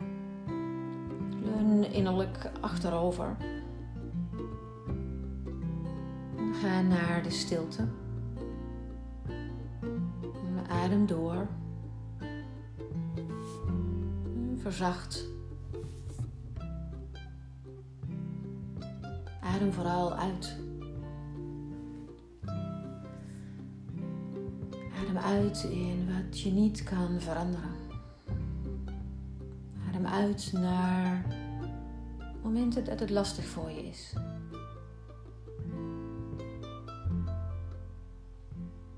Leun 1.45 1.93
innerlijk 1.93 2.51
achterover. 2.61 3.37
Ga 6.53 6.81
naar 6.81 7.23
de 7.23 7.31
stilte. 7.31 8.04
Adem 10.69 11.07
door. 11.07 11.47
Verzacht. 14.57 15.25
Adem 19.41 19.73
vooral 19.73 20.15
uit. 20.15 20.57
Adem 25.01 25.17
uit 25.17 25.63
in 25.63 26.09
wat 26.15 26.41
je 26.41 26.51
niet 26.51 26.83
kan 26.83 27.21
veranderen. 27.21 27.71
Adem 29.89 30.07
uit 30.07 30.53
naar 30.53 31.25
momenten 32.43 32.85
dat 32.85 33.01
het 33.01 33.11
lastig 33.11 33.45
voor 33.45 33.71
je 33.71 33.87
is. 33.87 34.13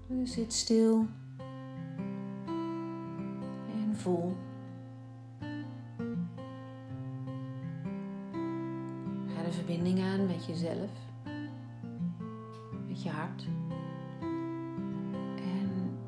Dus 0.09 0.33
zit 0.33 0.52
stil 0.52 1.07
voel. 3.96 4.37
Ga 9.26 9.42
de 9.42 9.52
verbinding 9.52 10.00
aan 10.00 10.26
met 10.26 10.46
jezelf, 10.46 10.90
met 12.88 13.02
je 13.02 13.11
hart. 13.11 13.46
En 15.37 15.98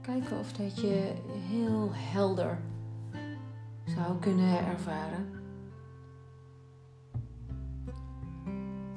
kijken 0.00 0.38
of 0.38 0.52
dat 0.52 0.80
je 0.80 1.12
heel 1.48 1.90
helder 1.92 2.58
zou 3.84 4.18
kunnen 4.18 4.66
ervaren. 4.66 5.42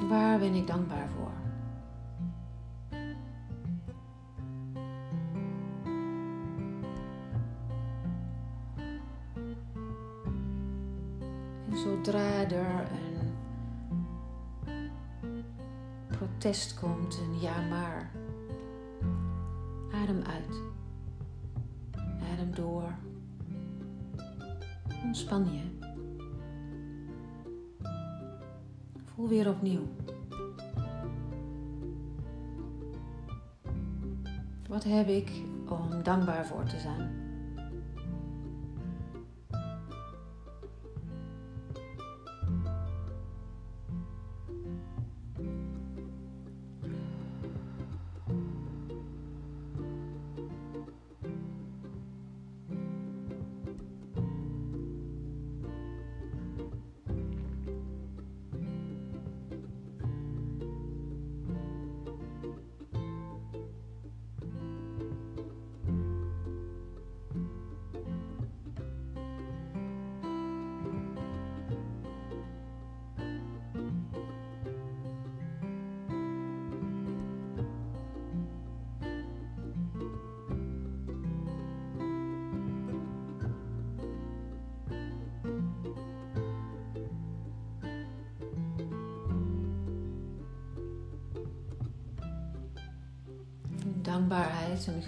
Waar 0.09 0.39
ben 0.39 0.53
ik 0.53 0.67
dankbaar 0.67 1.09
voor? 1.09 1.36
Zodra 11.77 12.49
er 12.49 12.87
een 12.91 13.33
protest 16.07 16.79
komt, 16.79 17.17
een 17.17 17.39
ja 17.39 17.61
maar, 17.69 18.11
adem 19.91 20.21
uit. 20.23 20.61
Adem 22.33 22.55
door. 22.55 22.95
Ontspan 25.03 25.45
je. 25.51 25.63
Voel 29.03 29.27
weer 29.27 29.49
opnieuw. 29.49 29.87
Wat 34.67 34.83
heb 34.83 35.07
ik 35.07 35.31
om 35.67 36.03
dankbaar 36.03 36.45
voor 36.45 36.63
te 36.63 36.79
zijn? 36.79 37.26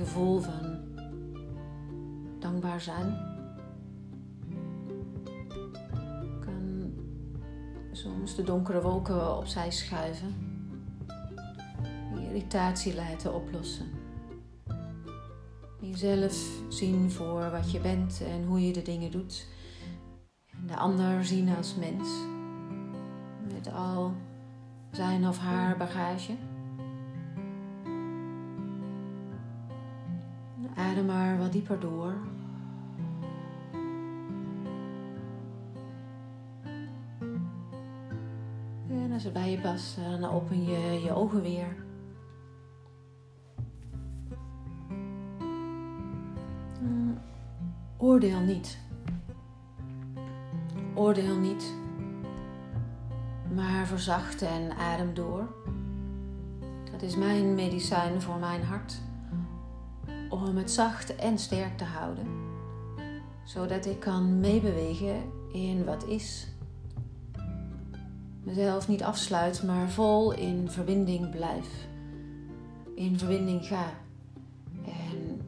Gevoel 0.05 0.39
van 0.39 0.77
dankbaar 2.39 2.81
zijn. 2.81 3.17
Kan 6.39 6.93
soms 7.91 8.35
de 8.35 8.43
donkere 8.43 8.81
wolken 8.81 9.37
opzij 9.37 9.71
schuiven, 9.71 10.35
die 12.15 12.25
irritatie 12.25 12.95
laten 12.95 13.33
oplossen. 13.33 13.85
Jezelf 15.79 16.61
zien 16.69 17.11
voor 17.11 17.51
wat 17.51 17.71
je 17.71 17.79
bent 17.79 18.21
en 18.23 18.45
hoe 18.45 18.65
je 18.65 18.73
de 18.73 18.81
dingen 18.81 19.11
doet. 19.11 19.47
En 20.51 20.67
de 20.67 20.75
ander 20.75 21.25
zien 21.25 21.55
als 21.55 21.75
mens. 21.75 22.09
Met 23.53 23.73
al 23.73 24.13
zijn 24.91 25.27
of 25.27 25.37
haar 25.37 25.77
bagage. 25.77 26.33
Adem 30.89 31.05
maar 31.05 31.37
wat 31.37 31.51
dieper 31.51 31.79
door. 31.79 32.13
En 38.87 39.11
als 39.13 39.23
het 39.23 39.33
bij 39.33 39.51
je 39.51 39.59
past, 39.59 39.95
dan 39.95 40.29
open 40.29 40.63
je 40.63 41.01
je 41.03 41.13
ogen 41.13 41.41
weer. 41.41 41.75
Mm, 46.81 47.17
oordeel 47.97 48.39
niet. 48.39 48.79
Oordeel 50.93 51.37
niet. 51.37 51.73
Maar 53.55 53.85
verzacht 53.85 54.41
en 54.41 54.71
adem 54.77 55.13
door. 55.13 55.53
Dat 56.91 57.01
is 57.01 57.15
mijn 57.15 57.55
medicijn 57.55 58.21
voor 58.21 58.37
mijn 58.39 58.63
hart 58.63 59.01
om 60.29 60.57
het 60.57 60.71
zacht 60.71 61.15
en 61.15 61.37
sterk 61.37 61.77
te 61.77 61.83
houden, 61.83 62.27
zodat 63.43 63.85
ik 63.85 63.99
kan 63.99 64.39
meebewegen 64.39 65.21
in 65.51 65.85
wat 65.85 66.05
is. 66.05 66.47
Mezelf 68.43 68.87
niet 68.87 69.03
afsluit, 69.03 69.63
maar 69.63 69.89
vol 69.89 70.31
in 70.31 70.69
verbinding 70.69 71.29
blijf. 71.29 71.67
In 72.95 73.17
verbinding 73.17 73.65
ga. 73.65 73.85
En 74.85 75.41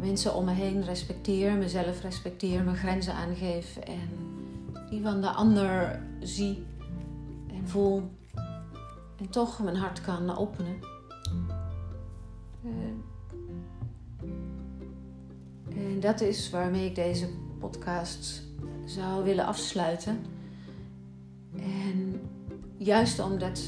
mensen 0.00 0.34
om 0.34 0.44
me 0.44 0.52
heen 0.52 0.84
respecteer, 0.84 1.54
mezelf 1.54 2.00
respecteer, 2.00 2.62
mijn 2.62 2.76
grenzen 2.76 3.14
aangeef 3.14 3.76
en 3.76 4.08
die 4.90 5.02
van 5.02 5.20
de 5.20 5.30
ander 5.30 6.00
zie 6.20 6.66
en 7.48 7.68
voel. 7.68 8.10
En 9.18 9.28
toch 9.30 9.62
mijn 9.62 9.76
hart 9.76 10.00
kan 10.00 10.36
openen. 10.36 10.91
Dat 16.02 16.20
is 16.20 16.50
waarmee 16.50 16.86
ik 16.86 16.94
deze 16.94 17.28
podcast 17.58 18.42
zou 18.84 19.24
willen 19.24 19.46
afsluiten. 19.46 20.24
En 21.56 22.20
juist 22.76 23.18
omdat 23.18 23.62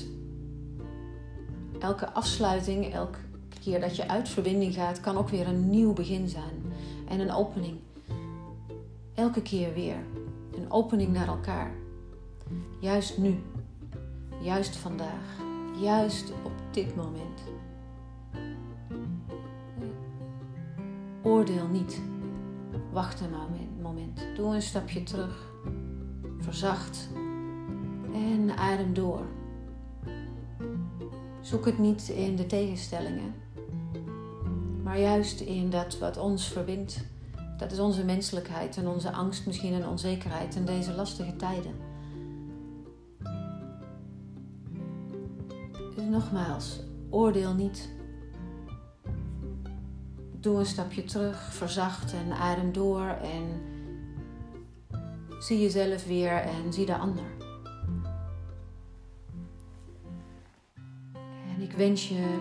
elke 1.79 2.13
afsluiting, 2.13 2.93
elke 2.93 3.19
keer 3.63 3.81
dat 3.81 3.97
je 3.97 4.09
uit 4.09 4.29
verbinding 4.29 4.75
gaat, 4.75 5.01
kan 5.01 5.17
ook 5.17 5.29
weer 5.29 5.47
een 5.47 5.71
nieuw 5.71 5.93
begin 5.93 6.29
zijn. 6.29 6.63
En 7.09 7.21
een 7.21 7.33
opening. 7.33 7.79
Elke 9.15 9.43
keer 9.43 9.75
weer. 9.75 9.97
Een 10.57 10.71
opening 10.71 11.13
naar 11.13 11.29
elkaar. 11.29 11.71
Juist 12.81 13.19
nu. 13.19 13.43
Juist 14.43 14.77
vandaag. 14.77 15.39
Juist 15.81 16.33
op 16.45 16.53
dit 16.71 16.97
moment. 16.97 17.43
Oordeel 21.23 21.67
niet. 21.67 22.14
Wacht 22.95 23.21
een 23.21 23.35
moment. 23.83 24.21
Doe 24.37 24.55
een 24.55 24.63
stapje 24.63 25.03
terug. 25.03 25.53
Verzacht. 26.39 27.09
En 28.13 28.57
adem 28.57 28.95
door. 28.95 29.27
Zoek 31.41 31.65
het 31.65 31.79
niet 31.79 32.09
in 32.09 32.37
de 32.37 32.47
tegenstellingen, 32.47 33.35
maar 34.83 35.01
juist 35.01 35.41
in 35.41 35.71
dat 35.71 35.99
wat 35.99 36.17
ons 36.17 36.49
verbindt. 36.49 37.05
Dat 37.59 37.73
is 37.73 37.79
onze 37.79 38.05
menselijkheid 38.05 38.77
en 38.77 38.89
onze 38.89 39.13
angst, 39.13 39.47
misschien 39.47 39.73
en 39.73 39.89
onzekerheid 39.89 40.55
in 40.55 40.65
deze 40.65 40.93
lastige 40.93 41.37
tijden. 41.37 41.75
Dus 45.95 46.05
nogmaals, 46.05 46.81
oordeel 47.11 47.55
niet 47.55 47.94
Doe 50.45 50.59
een 50.59 50.67
stapje 50.67 51.05
terug, 51.05 51.53
verzacht 51.53 52.13
en 52.13 52.33
adem 52.33 52.73
door 52.73 53.07
en 53.07 53.63
zie 55.39 55.61
jezelf 55.61 56.07
weer 56.07 56.33
en 56.33 56.73
zie 56.73 56.87
de 56.87 56.97
ander. 56.97 57.25
En 61.55 61.61
ik 61.61 61.73
wens 61.73 62.09
je 62.09 62.39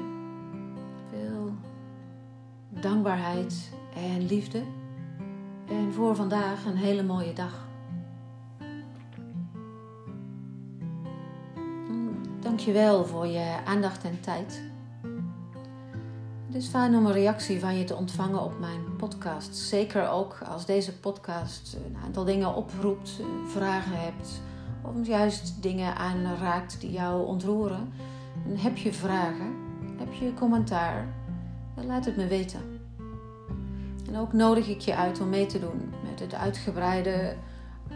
veel 1.10 1.54
dankbaarheid 2.70 3.72
en 3.96 4.26
liefde. 4.26 4.64
En 5.68 5.94
voor 5.94 6.16
vandaag 6.16 6.66
een 6.66 6.78
hele 6.78 7.04
mooie 7.04 7.34
dag. 7.34 7.68
Dankjewel 12.40 13.06
voor 13.06 13.28
je 13.28 13.58
aandacht 13.66 14.04
en 14.04 14.20
tijd. 14.20 14.73
Het 16.54 16.62
is 16.62 16.70
fijn 16.70 16.96
om 16.96 17.06
een 17.06 17.14
reactie 17.14 17.60
van 17.60 17.78
je 17.78 17.84
te 17.84 17.96
ontvangen 17.96 18.44
op 18.44 18.60
mijn 18.60 18.96
podcast. 18.98 19.56
Zeker 19.56 20.10
ook 20.10 20.38
als 20.46 20.66
deze 20.66 21.00
podcast 21.00 21.78
een 21.86 21.98
aantal 22.06 22.24
dingen 22.24 22.56
oproept, 22.56 23.18
eh, 23.20 23.26
vragen 23.48 24.00
hebt, 24.00 24.42
of 24.82 25.08
juist 25.08 25.62
dingen 25.62 25.96
aanraakt 25.96 26.82
die 26.82 26.92
jou 26.92 27.26
ontroeren. 27.26 27.94
En 28.48 28.58
heb 28.58 28.78
je 28.78 28.94
vragen? 28.94 29.56
Heb 29.98 30.14
je 30.14 30.34
commentaar? 30.34 31.08
Dan 31.76 31.86
laat 31.86 32.06
het 32.06 32.18
me 32.18 32.28
weten. 32.28 32.62
En 34.08 34.18
ook 34.18 34.34
nodig 34.34 34.68
ik 34.68 34.80
je 34.80 34.96
uit 34.96 35.22
om 35.22 35.30
mee 35.30 35.46
te 35.46 35.60
doen 35.60 35.94
met 36.10 36.20
het 36.20 36.34
uitgebreide 36.34 37.36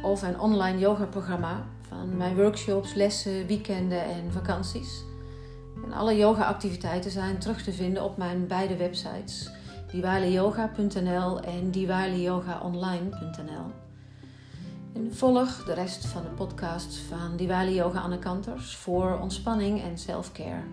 of 0.01 0.21
een 0.21 0.39
online 0.39 0.79
yoga 0.79 1.05
programma 1.05 1.65
van 1.81 2.17
mijn 2.17 2.35
workshops, 2.35 2.93
lessen, 2.93 3.47
weekenden 3.47 4.03
en 4.03 4.31
vakanties. 4.31 5.03
En 5.85 5.93
alle 5.93 6.17
yoga-activiteiten 6.17 7.11
zijn 7.11 7.37
terug 7.37 7.63
te 7.63 7.73
vinden 7.73 8.03
op 8.03 8.17
mijn 8.17 8.47
beide 8.47 8.77
websites, 8.77 9.51
diwaliyoga.nl 9.91 11.39
en 11.39 11.71
diwaliyogaonline.nl. 11.71 13.71
En 14.93 15.15
volg 15.15 15.63
de 15.63 15.73
rest 15.73 16.05
van 16.05 16.21
de 16.21 16.29
podcast 16.29 16.97
van 16.97 17.35
Diwali 17.35 17.73
Yoga 17.73 17.99
Anne 17.99 18.19
Kanters 18.19 18.75
voor 18.75 19.19
ontspanning 19.21 19.81
en 19.81 19.97
selfcare. 19.97 20.63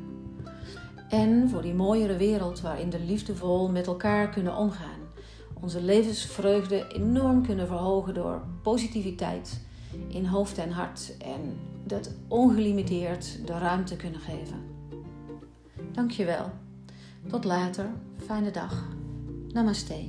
En 1.09 1.49
voor 1.49 1.63
die 1.63 1.75
mooiere 1.75 2.17
wereld 2.17 2.61
waarin 2.61 2.91
we 2.91 3.01
liefdevol 3.01 3.69
met 3.69 3.87
elkaar 3.87 4.29
kunnen 4.29 4.57
omgaan. 4.57 5.01
Onze 5.61 5.83
levensvreugde 5.83 6.87
enorm 6.89 7.47
kunnen 7.47 7.67
verhogen 7.67 8.15
door 8.15 8.43
positiviteit 8.63 9.61
in 10.09 10.27
hoofd 10.27 10.59
en 10.59 10.71
hart. 10.71 11.17
En 11.19 11.59
dat 11.87 12.11
ongelimiteerd 12.29 13.47
de 13.47 13.59
ruimte 13.59 13.97
kunnen 13.97 14.21
geven. 14.21 14.74
Dankjewel. 15.95 16.51
Tot 17.29 17.45
later. 17.45 17.87
Fijne 18.27 18.51
dag. 18.51 18.85
Namaste. 19.53 20.07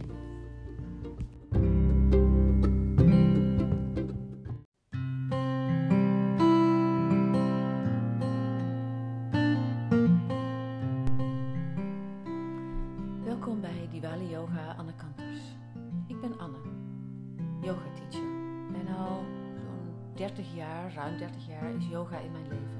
Welkom 13.24 13.62
bij 13.62 13.88
Diwali 13.92 14.30
Yoga 14.30 14.76
Anne 14.78 14.94
Kanters. 14.96 15.42
Ik 16.08 16.22
ben 16.22 16.40
Anne, 16.40 16.58
yoga 17.62 17.86
teacher. 17.94 18.30
En 18.74 18.96
al 18.96 19.24
zo'n 19.56 20.16
30 20.16 20.56
jaar, 20.56 20.94
ruim 20.94 21.18
30 21.18 21.48
jaar, 21.48 21.76
is 21.76 21.88
yoga 21.88 22.20
in 22.20 22.32
mijn 22.32 22.48
leven. 22.48 22.75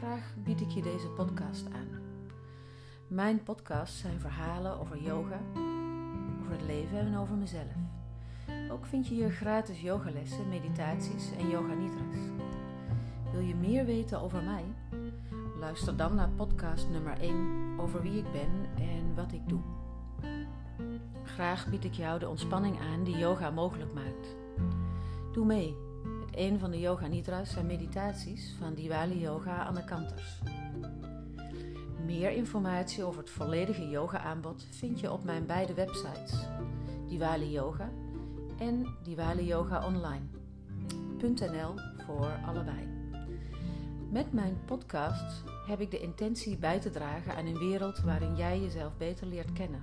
Graag 0.00 0.34
bied 0.44 0.60
ik 0.60 0.70
je 0.70 0.82
deze 0.82 1.08
podcast 1.08 1.66
aan. 1.72 1.88
Mijn 3.08 3.42
podcasts 3.42 4.00
zijn 4.00 4.20
verhalen 4.20 4.80
over 4.80 5.02
yoga, 5.02 5.40
over 6.40 6.52
het 6.52 6.62
leven 6.66 6.98
en 6.98 7.16
over 7.16 7.36
mezelf. 7.36 7.74
Ook 8.70 8.86
vind 8.86 9.06
je 9.06 9.14
hier 9.14 9.30
gratis 9.30 9.80
yogalessen, 9.80 10.48
meditaties 10.48 11.30
en 11.38 11.48
yoga 11.48 11.74
nidras. 11.74 12.16
Wil 13.32 13.40
je 13.40 13.54
meer 13.54 13.84
weten 13.84 14.20
over 14.20 14.42
mij? 14.42 14.64
Luister 15.58 15.96
dan 15.96 16.14
naar 16.14 16.30
podcast 16.30 16.88
nummer 16.88 17.18
1 17.18 17.74
over 17.78 18.02
wie 18.02 18.18
ik 18.18 18.32
ben 18.32 18.50
en 18.76 19.14
wat 19.14 19.32
ik 19.32 19.48
doe. 19.48 19.62
Graag 21.24 21.68
bied 21.68 21.84
ik 21.84 21.94
jou 21.94 22.18
de 22.18 22.28
ontspanning 22.28 22.80
aan 22.80 23.04
die 23.04 23.18
yoga 23.18 23.50
mogelijk 23.50 23.92
maakt. 23.92 24.36
Doe 25.32 25.46
mee 25.46 25.76
een 26.40 26.58
van 26.58 26.70
de 26.70 26.80
yoga 26.80 27.06
nidras 27.06 27.56
en 27.56 27.66
meditaties 27.66 28.54
van 28.58 28.74
Diwali 28.74 29.20
Yoga 29.20 29.62
Anne 29.64 29.84
Kanters. 29.84 30.40
Meer 32.04 32.30
informatie 32.30 33.04
over 33.04 33.20
het 33.20 33.30
volledige 33.30 33.88
yoga-aanbod 33.88 34.66
vind 34.70 35.00
je 35.00 35.12
op 35.12 35.24
mijn 35.24 35.46
beide 35.46 35.74
websites, 35.74 36.46
Diwali 37.08 37.50
Yoga 37.50 37.90
en 38.58 38.86
Diwali 39.02 39.44
Yoga 39.46 39.86
Online.nl 39.86 41.74
voor 42.06 42.40
allebei. 42.46 42.88
Met 44.10 44.32
mijn 44.32 44.58
podcast 44.64 45.44
heb 45.66 45.80
ik 45.80 45.90
de 45.90 46.00
intentie 46.00 46.56
bij 46.56 46.80
te 46.80 46.90
dragen 46.90 47.36
aan 47.36 47.46
een 47.46 47.58
wereld 47.58 47.98
waarin 47.98 48.36
jij 48.36 48.60
jezelf 48.60 48.96
beter 48.96 49.26
leert 49.26 49.52
kennen. 49.52 49.82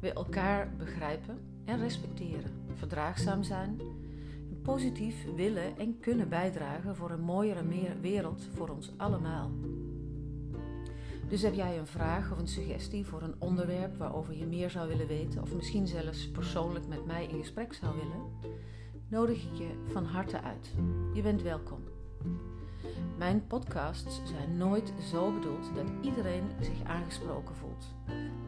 We 0.00 0.12
elkaar 0.12 0.76
begrijpen 0.76 1.38
en 1.64 1.78
respecteren, 1.78 2.66
verdraagzaam 2.74 3.42
zijn 3.42 3.80
positief 4.64 5.24
willen 5.36 5.78
en 5.78 6.00
kunnen 6.00 6.28
bijdragen 6.28 6.96
voor 6.96 7.10
een 7.10 7.20
mooiere 7.20 7.62
wereld 8.00 8.48
voor 8.54 8.68
ons 8.68 8.92
allemaal. 8.96 9.50
Dus 11.28 11.42
heb 11.42 11.54
jij 11.54 11.78
een 11.78 11.86
vraag 11.86 12.32
of 12.32 12.38
een 12.38 12.48
suggestie 12.48 13.06
voor 13.06 13.22
een 13.22 13.34
onderwerp 13.38 13.96
waarover 13.96 14.36
je 14.36 14.46
meer 14.46 14.70
zou 14.70 14.88
willen 14.88 15.06
weten, 15.06 15.42
of 15.42 15.54
misschien 15.54 15.86
zelfs 15.86 16.30
persoonlijk 16.30 16.86
met 16.86 17.06
mij 17.06 17.26
in 17.26 17.38
gesprek 17.38 17.72
zou 17.72 17.94
willen, 17.94 18.52
nodig 19.08 19.36
ik 19.36 19.58
je 19.58 19.68
van 19.92 20.04
harte 20.04 20.40
uit. 20.40 20.70
Je 21.14 21.22
bent 21.22 21.42
welkom. 21.42 21.78
Mijn 23.18 23.46
podcasts 23.46 24.20
zijn 24.24 24.56
nooit 24.56 24.92
zo 25.10 25.32
bedoeld 25.32 25.74
dat 25.74 25.90
iedereen 26.00 26.44
zich 26.60 26.84
aangesproken 26.84 27.54
voelt. 27.54 27.86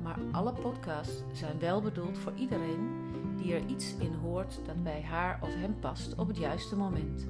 Maar 0.02 0.18
alle 0.33 0.52
podcasts 0.52 1.22
zijn 1.33 1.59
wel 1.59 1.83
bedoeld 1.83 2.18
voor 2.18 2.33
iedereen 2.35 3.07
die 3.47 3.55
er 3.55 3.67
iets 3.67 3.95
in 3.99 4.15
hoort 4.15 4.59
dat 4.67 4.83
bij 4.83 5.03
haar 5.03 5.39
of 5.43 5.55
hem 5.55 5.79
past 5.81 6.15
op 6.15 6.29
het 6.29 6.37
juiste 6.37 6.77
moment. 6.77 7.27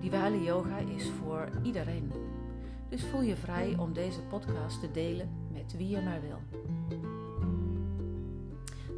Diwali 0.00 0.42
Yoga 0.42 0.78
is 0.78 1.08
voor 1.08 1.48
iedereen. 1.62 2.12
Dus 2.88 3.04
voel 3.04 3.22
je 3.22 3.36
vrij 3.36 3.76
om 3.78 3.92
deze 3.92 4.20
podcast 4.20 4.80
te 4.80 4.90
delen 4.90 5.28
met 5.52 5.76
wie 5.76 5.88
je 5.88 6.00
maar 6.00 6.20
wil. 6.20 6.38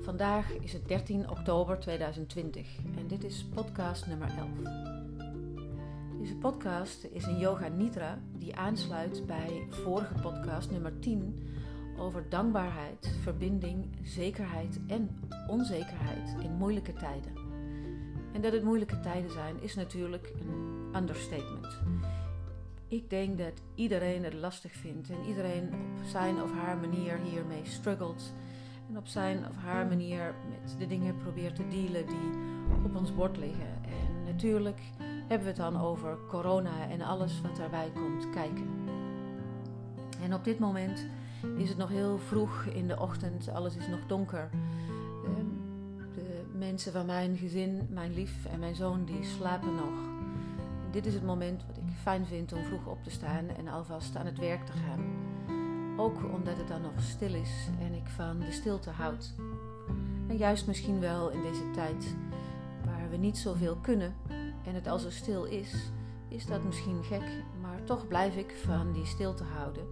Vandaag 0.02 0.52
is 0.52 0.72
het 0.72 0.88
13 0.88 1.30
oktober 1.30 1.78
2020 1.78 2.76
en 2.96 3.06
dit 3.06 3.24
is 3.24 3.44
podcast 3.54 4.06
nummer 4.06 4.28
11. 4.38 4.48
Deze 6.20 6.36
podcast 6.36 7.04
is 7.04 7.24
een 7.24 7.38
Yoga 7.38 7.68
Nidra 7.68 8.18
die 8.38 8.56
aansluit 8.56 9.26
bij 9.26 9.66
vorige 9.70 10.14
podcast 10.14 10.70
nummer 10.70 10.98
10 10.98 11.42
over 11.98 12.28
dankbaarheid, 12.28 13.16
verbinding, 13.22 13.96
zekerheid 14.02 14.80
en 14.86 15.20
onzekerheid 15.46 16.34
in 16.42 16.52
moeilijke 16.52 16.92
tijden. 16.92 17.32
En 18.32 18.40
dat 18.40 18.52
het 18.52 18.62
moeilijke 18.62 19.00
tijden 19.00 19.30
zijn 19.30 19.62
is 19.62 19.74
natuurlijk 19.74 20.32
een 20.40 20.96
understatement. 20.96 21.80
Ik 22.88 23.10
denk 23.10 23.38
dat 23.38 23.62
iedereen 23.74 24.24
het 24.24 24.34
lastig 24.34 24.72
vindt 24.72 25.10
en 25.10 25.24
iedereen 25.28 25.64
op 25.64 26.06
zijn 26.06 26.42
of 26.42 26.52
haar 26.52 26.76
manier 26.76 27.18
hiermee 27.18 27.62
struggelt. 27.64 28.32
En 28.88 28.96
op 28.96 29.06
zijn 29.06 29.38
of 29.38 29.56
haar 29.56 29.86
manier 29.86 30.34
met 30.48 30.78
de 30.78 30.86
dingen 30.86 31.16
probeert 31.16 31.56
te 31.56 31.68
dealen 31.68 32.06
die 32.06 32.30
op 32.84 32.96
ons 32.96 33.14
bord 33.14 33.36
liggen. 33.36 33.82
En 33.82 34.24
natuurlijk 34.24 34.80
hebben 34.98 35.40
we 35.40 35.46
het 35.46 35.56
dan 35.72 35.80
over 35.80 36.18
corona 36.28 36.88
en 36.88 37.00
alles 37.00 37.40
wat 37.40 37.56
daarbij 37.56 37.90
komt 37.94 38.30
kijken. 38.30 38.68
En 40.22 40.34
op 40.34 40.44
dit 40.44 40.58
moment 40.58 41.06
is 41.56 41.68
het 41.68 41.78
nog 41.78 41.88
heel 41.88 42.18
vroeg 42.18 42.64
in 42.64 42.88
de 42.88 43.00
ochtend, 43.00 43.48
alles 43.48 43.76
is 43.76 43.88
nog 43.88 44.06
donker. 44.06 44.50
Ehm, 45.24 45.46
de 46.14 46.44
mensen 46.52 46.92
van 46.92 47.06
mijn 47.06 47.36
gezin, 47.36 47.86
mijn 47.90 48.14
lief 48.14 48.44
en 48.44 48.58
mijn 48.58 48.74
zoon, 48.74 49.04
die 49.04 49.24
slapen 49.24 49.74
nog. 49.74 50.06
dit 50.90 51.06
is 51.06 51.14
het 51.14 51.24
moment 51.24 51.66
wat 51.66 51.76
ik 51.76 51.82
fijn 52.02 52.26
vind 52.26 52.52
om 52.52 52.64
vroeg 52.64 52.86
op 52.86 53.02
te 53.02 53.10
staan 53.10 53.48
en 53.48 53.68
alvast 53.68 54.16
aan 54.16 54.26
het 54.26 54.38
werk 54.38 54.66
te 54.66 54.72
gaan. 54.72 55.04
Ook 55.96 56.32
omdat 56.34 56.56
het 56.56 56.68
dan 56.68 56.80
nog 56.80 57.00
stil 57.00 57.34
is 57.34 57.68
en 57.80 57.94
ik 57.94 58.06
van 58.06 58.38
de 58.38 58.52
stilte 58.52 58.90
houd. 58.90 59.34
En 60.28 60.36
juist 60.36 60.66
misschien 60.66 61.00
wel 61.00 61.30
in 61.30 61.42
deze 61.42 61.70
tijd 61.70 62.16
waar 62.84 63.10
we 63.10 63.16
niet 63.16 63.38
zoveel 63.38 63.76
kunnen, 63.76 64.14
en 64.68 64.74
het 64.74 64.86
al 64.86 64.98
zo 64.98 65.10
stil 65.10 65.44
is, 65.44 65.90
is 66.28 66.46
dat 66.46 66.64
misschien 66.64 67.04
gek, 67.04 67.44
maar 67.60 67.84
toch 67.84 68.08
blijf 68.08 68.36
ik 68.36 68.56
van 68.64 68.92
die 68.92 69.06
stilte 69.06 69.44
houden. 69.44 69.86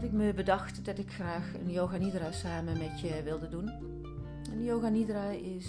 Ik 0.00 0.12
me 0.12 0.34
bedacht 0.34 0.84
dat 0.84 0.98
ik 0.98 1.12
graag 1.12 1.54
een 1.54 1.70
yoga 1.70 1.96
nidra 1.96 2.32
samen 2.32 2.78
met 2.78 3.00
je 3.00 3.22
wilde 3.24 3.48
doen. 3.48 3.70
Een 4.52 4.64
yoga 4.64 4.88
nidra 4.88 5.28
is 5.28 5.68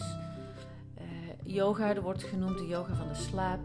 uh, 0.98 1.04
yoga, 1.44 1.96
er 1.96 2.02
wordt 2.02 2.24
genoemd 2.24 2.58
de 2.58 2.68
yoga 2.68 2.94
van 2.94 3.08
de 3.08 3.16
slaap. 3.16 3.60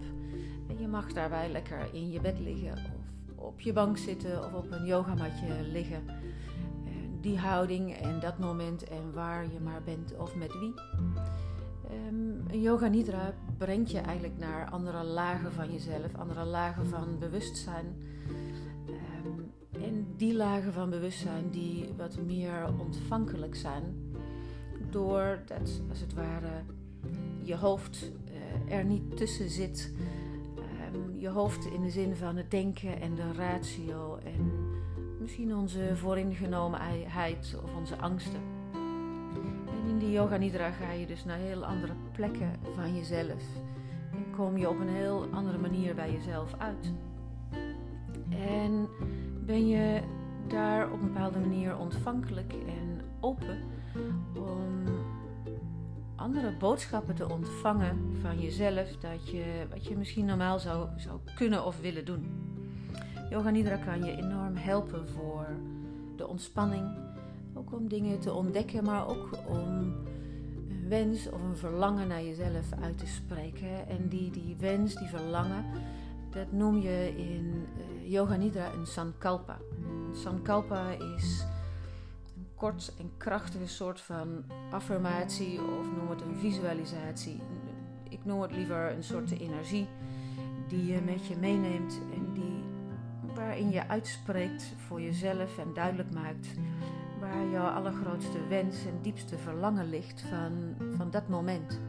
En 0.68 0.78
je 0.78 0.88
mag 0.88 1.12
daarbij 1.12 1.50
lekker 1.50 1.88
in 1.92 2.10
je 2.10 2.20
bed 2.20 2.38
liggen 2.38 2.72
of 2.72 3.44
op 3.44 3.60
je 3.60 3.72
bank 3.72 3.98
zitten 3.98 4.44
of 4.44 4.52
op 4.52 4.70
een 4.70 4.84
yogamatje 4.84 5.62
liggen. 5.72 6.02
die 7.20 7.38
houding 7.38 7.96
en 7.96 8.20
dat 8.20 8.38
moment 8.38 8.84
en 8.84 9.12
waar 9.12 9.52
je 9.52 9.60
maar 9.60 9.82
bent 9.82 10.16
of 10.16 10.34
met 10.34 10.58
wie. 10.58 10.74
Um, 12.08 12.50
yoga 12.50 12.86
Nidra 12.86 13.34
brengt 13.58 13.90
je 13.90 13.98
eigenlijk 13.98 14.38
naar 14.38 14.70
andere 14.70 15.02
lagen 15.02 15.52
van 15.52 15.72
jezelf, 15.72 16.14
andere 16.16 16.44
lagen 16.44 16.86
van 16.86 17.18
bewustzijn. 17.18 17.96
Ehm, 19.76 19.84
en 19.84 20.06
die 20.16 20.34
lagen 20.34 20.72
van 20.72 20.90
bewustzijn 20.90 21.50
die 21.50 21.88
wat 21.96 22.18
meer 22.26 22.68
ontvankelijk 22.78 23.54
zijn, 23.54 24.14
doordat 24.90 25.80
als 25.88 26.00
het 26.00 26.14
ware 26.14 26.62
je 27.42 27.56
hoofd 27.56 28.12
uh, 28.68 28.76
er 28.76 28.84
niet 28.84 29.16
tussen 29.16 29.50
zit. 29.50 29.92
Um, 30.94 31.18
je 31.18 31.28
hoofd 31.28 31.66
in 31.66 31.82
de 31.82 31.90
zin 31.90 32.16
van 32.16 32.36
het 32.36 32.50
denken 32.50 33.00
en 33.00 33.14
de 33.14 33.32
ratio 33.32 34.18
en 34.24 34.52
misschien 35.20 35.56
onze 35.56 35.90
vooringenomenheid 35.96 37.56
of 37.64 37.74
onze 37.74 37.96
angsten 37.96 38.40
in 39.96 40.02
die 40.02 40.10
yoga 40.10 40.36
nidra 40.36 40.70
ga 40.70 40.92
je 40.92 41.06
dus 41.06 41.24
naar 41.24 41.38
heel 41.38 41.64
andere 41.64 41.92
plekken 42.12 42.52
van 42.74 42.94
jezelf. 42.94 43.42
En 44.12 44.30
kom 44.36 44.56
je 44.56 44.68
op 44.68 44.80
een 44.80 44.88
heel 44.88 45.26
andere 45.32 45.58
manier 45.58 45.94
bij 45.94 46.12
jezelf 46.12 46.54
uit. 46.58 46.92
En 48.30 48.88
ben 49.46 49.68
je 49.68 50.00
daar 50.48 50.92
op 50.92 51.00
een 51.00 51.12
bepaalde 51.12 51.38
manier 51.38 51.76
ontvankelijk 51.76 52.52
en 52.52 53.00
open 53.20 53.58
om 54.34 54.84
andere 56.16 56.56
boodschappen 56.56 57.14
te 57.14 57.30
ontvangen 57.30 58.16
van 58.20 58.40
jezelf 58.40 58.96
dat 58.96 59.30
je, 59.30 59.66
wat 59.70 59.86
je 59.86 59.96
misschien 59.96 60.24
normaal 60.24 60.58
zou, 60.58 60.88
zou 60.96 61.18
kunnen 61.34 61.64
of 61.64 61.80
willen 61.80 62.04
doen. 62.04 62.26
Yoga 63.30 63.50
Nidra 63.50 63.76
kan 63.76 64.04
je 64.04 64.16
enorm 64.16 64.56
helpen 64.56 65.08
voor 65.08 65.46
de 66.16 66.26
ontspanning, 66.26 66.84
ook 67.54 67.72
om 67.72 67.88
dingen 67.88 68.20
te 68.20 68.32
ontdekken, 68.32 68.84
maar 68.84 69.08
ook 69.08 69.38
om 69.48 69.58
een 70.68 70.88
wens 70.88 71.30
of 71.30 71.42
een 71.42 71.56
verlangen 71.56 72.08
naar 72.08 72.22
jezelf 72.22 72.72
uit 72.80 72.98
te 72.98 73.06
spreken. 73.06 73.88
En 73.88 74.08
die, 74.08 74.30
die 74.30 74.56
wens, 74.58 74.94
die 74.94 75.08
verlangen, 75.08 75.64
dat 76.36 76.52
noem 76.52 76.78
je 76.78 77.14
in 77.16 77.66
uh, 77.78 78.10
Yoga 78.12 78.36
Nidra 78.36 78.72
een 78.72 78.86
Sankalpa. 78.86 79.58
Een 80.08 80.16
Sankalpa 80.16 80.90
is 80.90 81.44
een 82.36 82.46
kort 82.54 82.94
en 82.98 83.10
krachtige 83.16 83.66
soort 83.66 84.00
van 84.00 84.44
affirmatie 84.70 85.60
of 85.60 85.86
noem 85.96 86.10
het 86.10 86.20
een 86.20 86.36
visualisatie. 86.36 87.40
Ik 88.08 88.24
noem 88.24 88.40
het 88.40 88.52
liever 88.52 88.92
een 88.92 89.02
soort 89.02 89.30
energie 89.30 89.88
die 90.68 90.86
je 90.86 91.00
met 91.00 91.26
je 91.26 91.36
meeneemt 91.36 92.00
en 92.14 92.32
die, 92.32 92.64
waarin 93.34 93.70
je 93.70 93.88
uitspreekt 93.88 94.74
voor 94.86 95.00
jezelf 95.00 95.58
en 95.58 95.74
duidelijk 95.74 96.14
maakt 96.14 96.48
waar 97.20 97.48
jouw 97.50 97.68
allergrootste 97.68 98.46
wens 98.48 98.86
en 98.86 98.98
diepste 99.02 99.38
verlangen 99.38 99.88
ligt 99.88 100.20
van, 100.20 100.74
van 100.96 101.10
dat 101.10 101.28
moment. 101.28 101.80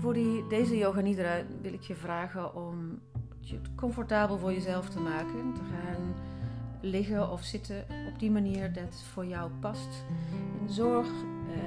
Voor 0.00 0.12
die, 0.14 0.46
deze 0.46 0.76
yoga 0.76 1.00
nidra 1.00 1.42
wil 1.60 1.72
ik 1.72 1.82
je 1.82 1.94
vragen 1.94 2.54
om 2.54 3.00
het 3.40 3.74
comfortabel 3.74 4.38
voor 4.38 4.52
jezelf 4.52 4.88
te 4.88 5.00
maken. 5.00 5.52
Te 5.54 5.60
gaan 5.60 6.14
liggen 6.80 7.30
of 7.30 7.42
zitten 7.42 7.84
op 8.12 8.18
die 8.18 8.30
manier 8.30 8.72
dat 8.72 8.84
het 8.84 9.02
voor 9.12 9.26
jou 9.26 9.50
past. 9.60 10.04
En 10.60 10.72
zorg 10.72 11.06
uh, 11.06 11.62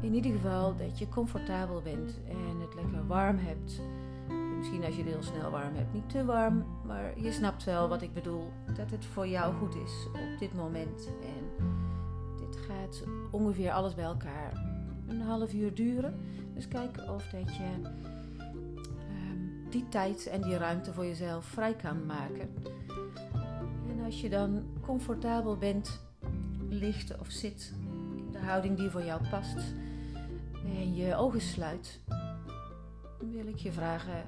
in 0.00 0.14
ieder 0.14 0.32
geval 0.32 0.76
dat 0.76 0.98
je 0.98 1.08
comfortabel 1.08 1.82
bent 1.82 2.20
en 2.28 2.60
het 2.60 2.74
lekker 2.74 3.06
warm 3.06 3.38
hebt. 3.38 3.80
Misschien 4.56 4.84
als 4.84 4.96
je 4.96 5.02
het 5.02 5.12
heel 5.12 5.22
snel 5.22 5.50
warm 5.50 5.74
hebt, 5.74 5.92
niet 5.92 6.10
te 6.10 6.24
warm, 6.24 6.64
maar 6.86 7.20
je 7.20 7.32
snapt 7.32 7.64
wel 7.64 7.88
wat 7.88 8.02
ik 8.02 8.12
bedoel. 8.12 8.52
Dat 8.76 8.90
het 8.90 9.04
voor 9.04 9.26
jou 9.26 9.54
goed 9.54 9.74
is 9.74 10.06
op 10.06 10.38
dit 10.38 10.54
moment. 10.54 11.08
En 11.22 11.66
dit 12.38 12.56
gaat 12.56 13.04
ongeveer 13.30 13.70
alles 13.70 13.94
bij 13.94 14.04
elkaar 14.04 14.52
een 15.06 15.20
half 15.20 15.52
uur 15.52 15.74
duren. 15.74 16.20
Dus 16.54 16.68
kijk 16.68 16.98
of 17.08 17.26
dat 17.26 17.56
je 17.56 17.70
um, 19.32 19.70
die 19.70 19.88
tijd 19.88 20.26
en 20.26 20.42
die 20.42 20.56
ruimte 20.56 20.92
voor 20.92 21.04
jezelf 21.04 21.44
vrij 21.44 21.74
kan 21.74 22.06
maken. 22.06 22.54
En 23.88 24.04
als 24.04 24.20
je 24.20 24.28
dan 24.28 24.64
comfortabel 24.80 25.56
bent, 25.56 26.00
ligt 26.68 27.18
of 27.18 27.30
zit 27.30 27.72
in 28.16 28.32
de 28.32 28.38
houding 28.38 28.76
die 28.76 28.90
voor 28.90 29.04
jou 29.04 29.28
past 29.30 29.74
en 30.64 30.94
je 30.94 31.14
ogen 31.14 31.40
sluit, 31.40 32.00
wil 33.18 33.46
ik 33.46 33.58
je 33.58 33.72
vragen 33.72 34.24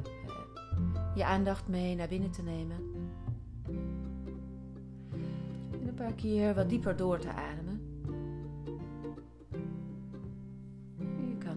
je 1.14 1.24
aandacht 1.24 1.68
mee 1.68 1.94
naar 1.94 2.08
binnen 2.08 2.30
te 2.30 2.42
nemen. 2.42 2.96
paar 5.96 6.12
keer 6.12 6.54
wat 6.54 6.68
dieper 6.68 6.96
door 6.96 7.18
te 7.18 7.28
ademen. 7.28 7.75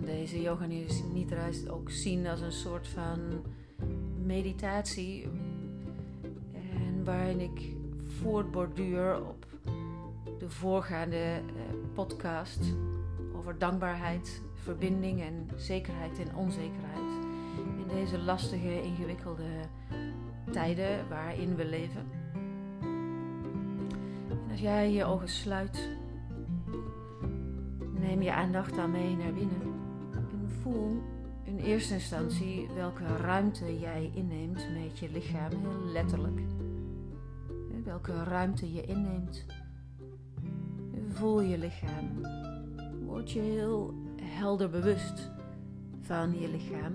Deze 0.05 0.41
yoga 0.41 0.65
nidra 1.13 1.49
ook 1.69 1.89
zien 1.89 2.27
als 2.27 2.41
een 2.41 2.51
soort 2.51 2.87
van 2.87 3.19
meditatie. 4.23 5.27
En 6.53 7.03
waarin 7.03 7.39
ik 7.39 7.75
voortborduur 8.05 9.27
op 9.27 9.45
de 10.39 10.49
voorgaande 10.49 11.17
eh, 11.17 11.41
podcast 11.93 12.75
over 13.35 13.57
dankbaarheid, 13.57 14.41
verbinding 14.53 15.21
en 15.21 15.49
zekerheid 15.55 16.19
en 16.19 16.35
onzekerheid. 16.35 17.25
In 17.77 17.87
deze 17.87 18.19
lastige, 18.19 18.81
ingewikkelde 18.81 19.49
tijden 20.51 21.09
waarin 21.09 21.55
we 21.55 21.65
leven. 21.65 22.07
En 24.29 24.51
als 24.51 24.59
jij 24.59 24.91
je 24.91 25.05
ogen 25.05 25.29
sluit, 25.29 25.89
neem 27.99 28.21
je 28.21 28.33
aandacht 28.33 28.75
dan 28.75 28.91
mee 28.91 29.15
naar 29.15 29.33
binnen 29.33 29.61
en 29.61 29.68
voel 30.71 31.01
in 31.43 31.57
eerste 31.57 31.93
instantie 31.93 32.69
welke 32.75 33.05
ruimte 33.05 33.79
jij 33.79 34.11
inneemt 34.13 34.65
met 34.73 34.99
je 34.99 35.11
lichaam, 35.11 35.51
heel 35.51 35.91
letterlijk. 35.91 36.41
Welke 37.83 38.23
ruimte 38.23 38.73
je 38.73 38.81
inneemt. 38.81 39.45
Voel 41.07 41.41
je 41.41 41.57
lichaam. 41.57 42.21
Word 43.05 43.31
je 43.31 43.39
heel 43.39 43.93
helder 44.21 44.69
bewust 44.69 45.31
van 46.01 46.39
je 46.39 46.49
lichaam. 46.49 46.93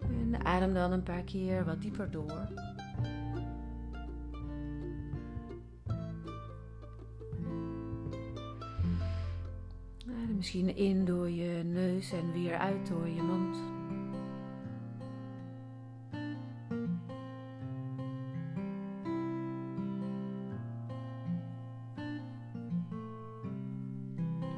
En 0.00 0.44
adem 0.44 0.74
dan 0.74 0.92
een 0.92 1.02
paar 1.02 1.22
keer 1.22 1.64
wat 1.64 1.80
dieper 1.80 2.10
door. 2.10 2.48
Misschien 10.48 10.76
in 10.76 11.04
door 11.04 11.30
je 11.30 11.62
neus 11.64 12.12
en 12.12 12.32
weer 12.32 12.56
uit 12.56 12.88
door 12.88 13.08
je 13.08 13.22
mond. 13.22 13.56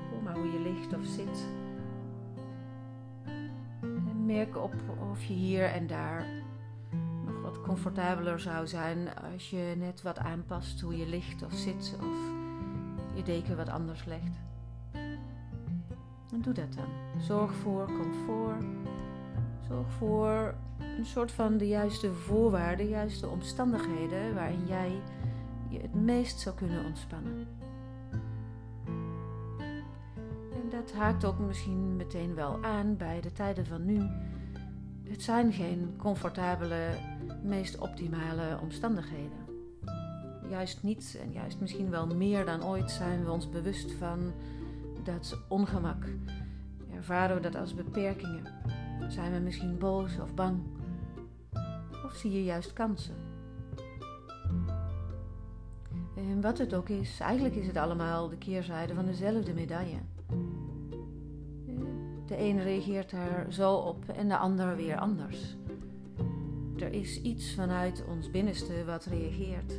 Voel 0.08 0.20
maar 0.20 0.34
hoe 0.34 0.52
je 0.52 0.60
ligt 0.60 0.94
of 0.94 1.04
zit. 1.04 1.48
Merk 4.26 4.56
op 4.56 4.74
of 5.10 5.24
je 5.24 5.34
hier 5.34 5.64
en 5.64 5.86
daar 5.86 6.26
nog 7.24 7.42
wat 7.42 7.60
comfortabeler 7.60 8.40
zou 8.40 8.66
zijn 8.66 9.08
als 9.34 9.50
je 9.50 9.74
net 9.78 10.02
wat 10.02 10.18
aanpast 10.18 10.80
hoe 10.80 10.96
je 10.96 11.06
ligt 11.06 11.42
of 11.42 11.52
zit 11.52 11.96
of 12.00 12.16
je 13.14 13.22
deken 13.22 13.56
wat 13.56 13.68
anders 13.68 14.04
legt. 14.04 14.48
En 16.32 16.40
doe 16.40 16.52
dat 16.54 16.74
dan. 16.74 17.20
Zorg 17.20 17.54
voor 17.54 17.86
comfort. 17.86 18.64
Zorg 19.68 19.90
voor 19.98 20.54
een 20.98 21.06
soort 21.06 21.32
van 21.32 21.56
de 21.56 21.66
juiste 21.66 22.12
voorwaarden, 22.12 22.86
de 22.86 22.92
juiste 22.92 23.28
omstandigheden 23.28 24.34
waarin 24.34 24.66
jij 24.66 25.00
je 25.68 25.80
het 25.80 25.94
meest 25.94 26.40
zou 26.40 26.54
kunnen 26.54 26.84
ontspannen. 26.84 27.46
En 30.52 30.68
dat 30.70 30.92
haakt 30.92 31.24
ook 31.24 31.38
misschien 31.38 31.96
meteen 31.96 32.34
wel 32.34 32.62
aan 32.62 32.96
bij 32.96 33.20
de 33.20 33.32
tijden 33.32 33.66
van 33.66 33.84
nu. 33.84 34.08
Het 35.02 35.22
zijn 35.22 35.52
geen 35.52 35.94
comfortabele, 35.96 36.88
meest 37.42 37.78
optimale 37.78 38.58
omstandigheden. 38.62 39.38
Juist 40.48 40.82
niet 40.82 41.18
en 41.22 41.32
juist 41.32 41.60
misschien 41.60 41.90
wel 41.90 42.06
meer 42.06 42.44
dan 42.44 42.64
ooit 42.64 42.90
zijn 42.90 43.24
we 43.24 43.30
ons 43.30 43.48
bewust 43.48 43.92
van 43.92 44.32
dat 45.04 45.38
ongemak. 45.48 46.04
Ervaren 46.94 47.36
we 47.36 47.42
dat 47.42 47.56
als 47.56 47.74
beperkingen? 47.74 48.44
Zijn 49.08 49.32
we 49.32 49.38
misschien 49.38 49.78
boos 49.78 50.18
of 50.18 50.34
bang? 50.34 50.62
Of 52.04 52.14
zie 52.14 52.32
je 52.32 52.44
juist 52.44 52.72
kansen? 52.72 53.14
En 56.16 56.40
wat 56.40 56.58
het 56.58 56.74
ook 56.74 56.88
is, 56.88 57.20
eigenlijk 57.20 57.54
is 57.54 57.66
het 57.66 57.76
allemaal 57.76 58.28
de 58.28 58.38
keerzijde 58.38 58.94
van 58.94 59.06
dezelfde 59.06 59.52
medaille. 59.52 59.98
De 62.26 62.38
een 62.38 62.62
reageert 62.62 63.10
daar 63.10 63.46
zo 63.48 63.74
op 63.74 64.08
en 64.08 64.28
de 64.28 64.36
ander 64.36 64.76
weer 64.76 64.98
anders. 64.98 65.56
Er 66.78 66.92
is 66.92 67.20
iets 67.22 67.54
vanuit 67.54 68.04
ons 68.08 68.30
binnenste 68.30 68.84
wat 68.84 69.04
reageert. 69.04 69.74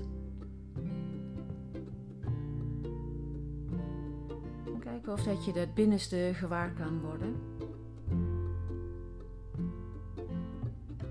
Of 5.11 5.23
dat 5.23 5.45
je 5.45 5.53
dat 5.53 5.73
binnenste 5.73 6.31
gewaar 6.33 6.71
kan 6.71 7.01
worden. 7.01 7.35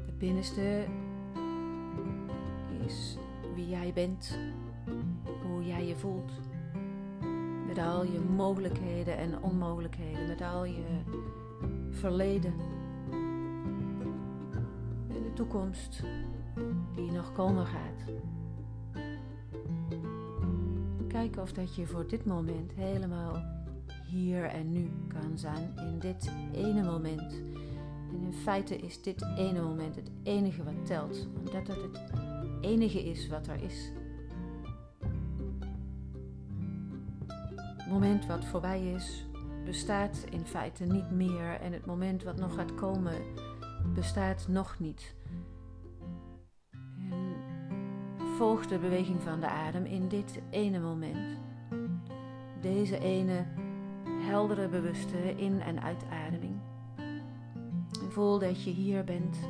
Het 0.06 0.18
binnenste 0.18 0.86
is 2.86 3.16
wie 3.54 3.68
jij 3.68 3.92
bent, 3.92 4.38
hoe 5.46 5.64
jij 5.64 5.86
je 5.86 5.96
voelt. 5.96 6.32
Met 7.66 7.78
al 7.78 8.04
je 8.04 8.20
mogelijkheden 8.20 9.16
en 9.16 9.42
onmogelijkheden, 9.42 10.26
met 10.26 10.40
al 10.40 10.64
je 10.64 11.02
verleden 11.90 12.54
en 15.08 15.22
de 15.22 15.32
toekomst 15.34 16.02
die 16.94 17.12
nog 17.12 17.32
komen 17.32 17.66
gaat. 17.66 18.12
Kijken 21.08 21.42
of 21.42 21.52
dat 21.52 21.74
je 21.74 21.86
voor 21.86 22.06
dit 22.06 22.24
moment 22.24 22.72
helemaal 22.72 23.49
hier 24.10 24.44
en 24.44 24.72
nu 24.72 24.90
kan 25.08 25.38
zijn 25.38 25.72
in 25.76 25.98
dit 25.98 26.32
ene 26.52 26.82
moment. 26.82 27.42
En 28.12 28.22
in 28.22 28.32
feite 28.32 28.76
is 28.76 29.02
dit 29.02 29.22
ene 29.36 29.62
moment 29.62 29.96
het 29.96 30.10
enige 30.22 30.64
wat 30.64 30.86
telt, 30.86 31.28
omdat 31.38 31.66
het 31.66 31.82
het 31.82 32.00
enige 32.60 33.04
is 33.04 33.28
wat 33.28 33.46
er 33.46 33.62
is. 33.62 33.92
Het 37.76 37.88
moment 37.88 38.26
wat 38.26 38.44
voorbij 38.44 38.92
is, 38.92 39.26
bestaat 39.64 40.24
in 40.30 40.46
feite 40.46 40.84
niet 40.84 41.10
meer 41.10 41.60
en 41.60 41.72
het 41.72 41.86
moment 41.86 42.22
wat 42.22 42.36
nog 42.36 42.54
gaat 42.54 42.74
komen, 42.74 43.14
bestaat 43.94 44.48
nog 44.48 44.78
niet. 44.78 45.14
En 48.18 48.26
volg 48.36 48.66
de 48.66 48.78
beweging 48.78 49.22
van 49.22 49.40
de 49.40 49.48
adem 49.48 49.84
in 49.84 50.08
dit 50.08 50.40
ene 50.50 50.80
moment. 50.80 51.38
Deze 52.60 52.98
ene 52.98 53.44
heldere, 54.30 54.68
bewuste 54.68 55.36
in- 55.36 55.60
en 55.60 55.82
uitademing. 55.82 56.54
Voel 58.08 58.38
dat 58.38 58.64
je 58.64 58.70
hier 58.70 59.04
bent. 59.04 59.40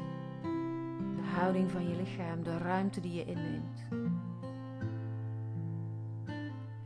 De 1.16 1.22
houding 1.39 1.70
van 1.70 1.89
je 1.89 1.97
lichaam, 1.97 2.43
de 2.43 2.59
ruimte 2.59 3.01
die 3.01 3.12
je 3.12 3.24
inneemt. 3.24 3.81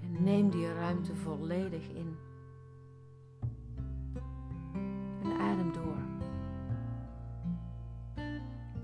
En 0.01 0.23
neem 0.25 0.51
die 0.51 0.73
ruimte 0.73 1.15
volledig 1.15 1.89
in. 1.89 2.17
En 5.23 5.41
adem 5.41 5.73
door. 5.73 6.03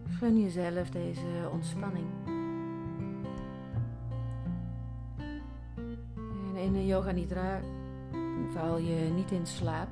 Gun 0.09 0.41
jezelf 0.41 0.91
deze 0.91 1.49
ontspanning. 1.53 2.07
En 6.27 6.57
in 6.57 6.73
de 6.73 6.87
Yoga 6.87 7.11
Nidra 7.11 7.61
val 8.49 8.79
je 8.79 9.11
niet 9.15 9.31
in 9.31 9.47
slaap. 9.47 9.89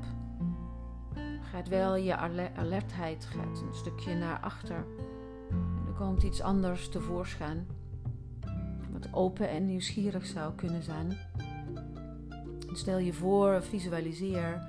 Gaat 1.51 1.69
wel 1.69 1.97
je 1.97 2.17
alertheid 2.57 3.25
gaat 3.25 3.63
een 3.63 3.75
stukje 3.75 4.15
naar 4.15 4.41
achter. 4.41 4.87
En 5.51 5.85
er 5.87 5.93
komt 5.93 6.23
iets 6.23 6.41
anders 6.41 6.89
tevoorschijn. 6.89 7.67
Wat 8.93 9.09
open 9.13 9.49
en 9.49 9.67
nieuwsgierig 9.67 10.27
zou 10.27 10.55
kunnen 10.55 10.83
zijn. 10.83 11.17
Stel 12.73 12.99
je 12.99 13.13
voor, 13.13 13.63
visualiseer. 13.63 14.67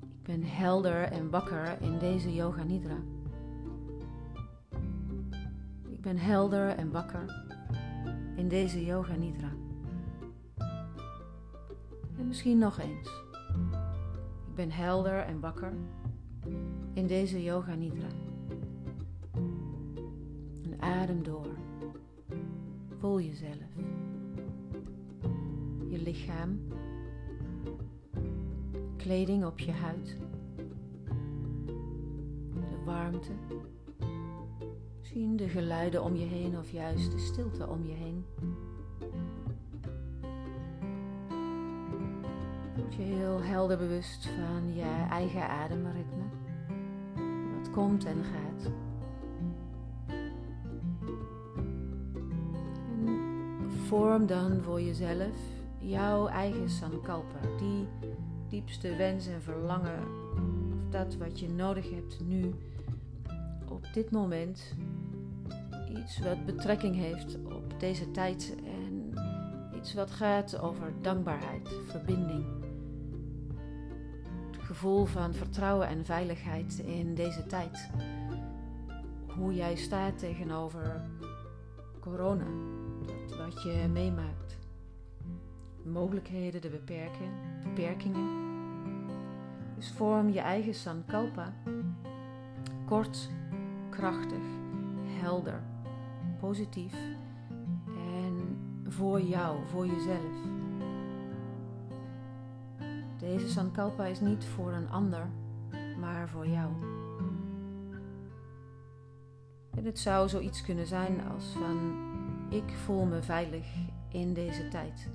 Ik 0.00 0.22
ben 0.22 0.42
helder 0.42 1.02
en 1.02 1.30
wakker 1.30 1.76
in 1.80 1.98
deze 1.98 2.34
yoga 2.34 2.62
nidra. 2.62 2.98
Ik 5.88 6.00
ben 6.00 6.16
helder 6.18 6.68
en 6.68 6.90
wakker 6.90 7.44
in 8.36 8.48
deze 8.48 8.84
yoga 8.84 9.14
nidra. 9.14 9.65
En 12.18 12.26
misschien 12.26 12.58
nog 12.58 12.78
eens. 12.78 13.24
Ik 14.46 14.54
ben 14.54 14.70
helder 14.70 15.18
en 15.18 15.40
wakker 15.40 15.72
in 16.92 17.06
deze 17.06 17.42
yoga 17.42 17.74
nidra. 17.74 18.08
En 20.62 20.80
adem 20.80 21.22
door. 21.22 21.46
Voel 22.98 23.20
jezelf. 23.20 23.72
Je 25.88 25.98
lichaam. 25.98 26.60
Kleding 28.96 29.44
op 29.44 29.58
je 29.58 29.72
huid. 29.72 30.16
De 32.52 32.84
warmte. 32.84 33.32
Misschien 34.98 35.36
de 35.36 35.48
geluiden 35.48 36.02
om 36.02 36.16
je 36.16 36.24
heen 36.24 36.58
of 36.58 36.70
juist 36.70 37.10
de 37.10 37.18
stilte 37.18 37.68
om 37.68 37.86
je 37.86 37.92
heen. 37.92 38.24
Je 42.92 43.02
heel 43.02 43.42
helder 43.42 43.78
bewust 43.78 44.26
van 44.26 44.74
je 44.74 45.06
eigen 45.10 45.48
ademritme. 45.48 46.22
Wat 47.58 47.70
komt 47.70 48.04
en 48.04 48.24
gaat. 48.24 48.70
En 52.98 53.70
vorm 53.86 54.26
dan 54.26 54.60
voor 54.62 54.80
jezelf 54.80 55.36
jouw 55.78 56.26
eigen 56.26 56.70
sankalpa. 56.70 57.40
Die 57.58 57.88
diepste 58.48 58.96
wens 58.96 59.26
en 59.26 59.42
verlangen. 59.42 60.02
Of 60.72 60.90
dat 60.90 61.16
wat 61.16 61.40
je 61.40 61.48
nodig 61.48 61.90
hebt 61.90 62.20
nu. 62.24 62.54
Op 63.68 63.86
dit 63.92 64.10
moment 64.10 64.74
iets 65.96 66.18
wat 66.18 66.44
betrekking 66.44 66.94
heeft 66.94 67.36
op 67.44 67.80
deze 67.80 68.10
tijd 68.10 68.54
en 68.64 69.12
iets 69.76 69.94
wat 69.94 70.10
gaat 70.10 70.60
over 70.60 70.92
dankbaarheid, 71.02 71.68
verbinding. 71.86 72.55
Gevoel 74.76 75.04
van 75.04 75.34
vertrouwen 75.34 75.88
en 75.88 76.04
veiligheid 76.04 76.78
in 76.78 77.14
deze 77.14 77.46
tijd. 77.46 77.90
Hoe 79.26 79.54
jij 79.54 79.76
staat 79.76 80.18
tegenover 80.18 81.04
corona, 82.00 82.44
wat 83.38 83.62
je 83.62 83.88
meemaakt. 83.92 84.58
mogelijkheden, 85.84 86.60
de 86.60 86.80
beperkingen. 87.62 88.28
Dus 89.74 89.92
vorm 89.92 90.28
je 90.28 90.40
eigen 90.40 90.74
sankalpa. 90.74 91.52
Kort, 92.86 93.30
krachtig, 93.90 94.44
helder 95.20 95.62
positief 96.40 96.94
en 97.86 98.58
voor 98.88 99.20
jou, 99.20 99.66
voor 99.66 99.86
jezelf. 99.86 100.65
Deze 103.26 103.48
Sankalpa 103.48 104.04
is 104.04 104.20
niet 104.20 104.44
voor 104.44 104.72
een 104.72 104.90
ander, 104.90 105.26
maar 106.00 106.28
voor 106.28 106.46
jou. 106.46 106.70
En 109.70 109.84
het 109.84 109.98
zou 109.98 110.28
zoiets 110.28 110.62
kunnen 110.62 110.86
zijn 110.86 111.20
als 111.34 111.44
van 111.44 111.94
ik 112.48 112.74
voel 112.84 113.04
me 113.04 113.22
veilig 113.22 113.66
in 114.08 114.34
deze 114.34 114.68
tijd. 114.68 115.08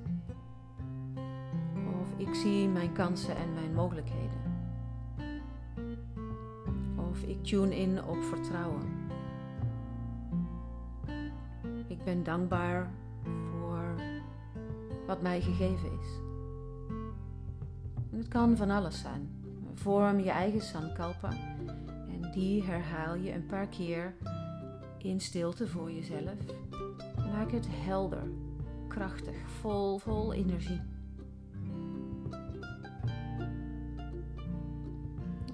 Of 2.01 2.28
ik 2.28 2.36
zie 2.36 2.68
mijn 2.68 2.93
kansen 2.93 3.36
en 3.36 3.53
mijn 3.53 3.74
mogelijkheden. 3.74 4.41
Of 7.09 7.22
ik 7.22 7.43
tune 7.43 7.76
in 7.76 8.03
op 8.03 8.24
vertrouwen. 8.24 9.09
Ik 11.88 12.03
ben 12.03 12.24
dankbaar 12.24 12.91
voor 13.24 13.95
wat 15.07 15.22
mij 15.22 15.41
gegeven 15.41 15.91
is. 15.99 16.30
Het 18.22 18.30
kan 18.30 18.57
van 18.57 18.69
alles 18.69 18.99
zijn. 18.99 19.30
Vorm 19.74 20.19
je 20.19 20.30
eigen 20.30 20.61
sankalpa 20.61 21.30
en 22.09 22.32
die 22.32 22.63
herhaal 22.63 23.15
je 23.15 23.34
een 23.34 23.45
paar 23.45 23.67
keer 23.67 24.13
in 24.97 25.19
stilte 25.19 25.67
voor 25.67 25.91
jezelf. 25.91 26.38
Maak 27.15 27.51
het 27.51 27.67
helder, 27.69 28.24
krachtig, 28.88 29.36
vol, 29.59 29.97
vol 29.97 30.34
energie. 30.34 30.82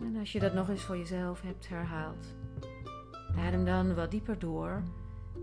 En 0.02 0.16
als 0.20 0.32
je 0.32 0.40
dat 0.40 0.54
nog 0.54 0.70
eens 0.70 0.84
voor 0.84 0.98
jezelf 0.98 1.42
hebt 1.42 1.70
herhaald, 1.70 2.36
adem 3.38 3.66
dan 3.66 3.96
wat 3.96 4.12
dieper 4.12 4.40
door 4.40 4.84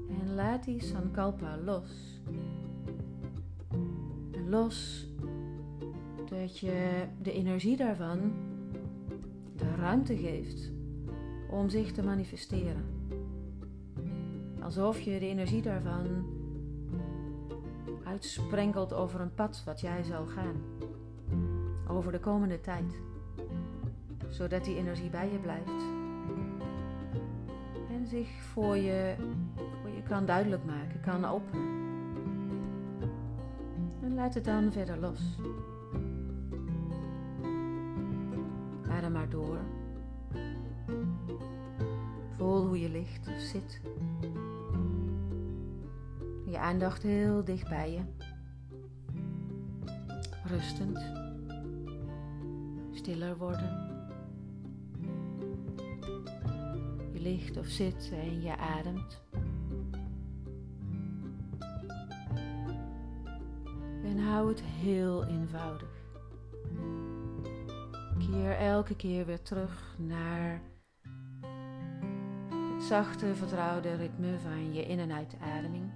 en 0.09 0.35
laat 0.35 0.65
die 0.65 0.83
sankalpa 0.83 1.59
los. 1.65 2.21
Los 4.47 5.09
dat 6.41 6.59
je 6.59 7.07
de 7.23 7.33
energie 7.33 7.77
daarvan 7.77 8.33
de 9.57 9.75
ruimte 9.77 10.17
geeft 10.17 10.73
om 11.51 11.69
zich 11.69 11.93
te 11.93 12.03
manifesteren. 12.03 12.85
Alsof 14.61 15.01
je 15.01 15.19
de 15.19 15.29
energie 15.29 15.63
daarvan 15.63 16.27
uitsprenkelt 18.05 18.93
over 18.93 19.21
een 19.21 19.35
pad 19.35 19.63
wat 19.65 19.81
jij 19.81 20.03
zal 20.03 20.27
gaan. 20.27 20.57
Over 21.89 22.13
de 22.13 22.21
komende 22.21 22.61
tijd. 22.61 23.01
Zodat 24.29 24.65
die 24.65 24.77
energie 24.77 25.11
bij 25.11 25.31
je 25.33 25.39
blijft. 25.39 25.85
En 27.91 28.07
zich 28.07 28.29
voor 28.43 28.77
je 28.77 29.15
kan 30.09 30.27
duidelijk 30.27 30.65
maken, 30.65 31.01
kan 31.01 31.25
openen. 31.25 31.83
En 34.03 34.15
laat 34.15 34.35
het 34.35 34.45
dan 34.45 34.73
verder 34.73 34.99
los. 34.99 35.21
Maar 39.15 39.29
door. 39.29 39.59
Voel 42.37 42.67
hoe 42.67 42.81
je 42.81 42.89
ligt 42.89 43.29
of 43.29 43.41
zit. 43.41 43.81
Je 46.47 46.59
aandacht 46.59 47.03
heel 47.03 47.45
dicht 47.45 47.69
bij 47.69 47.93
je. 47.93 48.01
Rustend. 50.45 51.13
Stiller 52.91 53.37
worden. 53.37 53.93
Je 57.13 57.21
ligt 57.21 57.57
of 57.57 57.67
zit 57.67 58.13
en 58.13 58.43
je 58.43 58.57
ademt. 58.57 59.23
En 64.05 64.19
hou 64.19 64.49
het 64.49 64.63
heel 64.63 65.25
eenvoudig. 65.25 65.94
Keer 68.19 68.57
elke 68.57 68.97
keer 68.97 69.27
weer 69.27 69.43
terug 69.43 69.97
naar 69.99 70.61
het 72.75 72.83
zachte, 72.83 73.35
vertrouwde 73.35 73.95
ritme 73.95 74.39
van 74.39 74.73
je 74.73 74.83
in- 74.87 74.99
en 74.99 75.13
uitademing. 75.13 75.91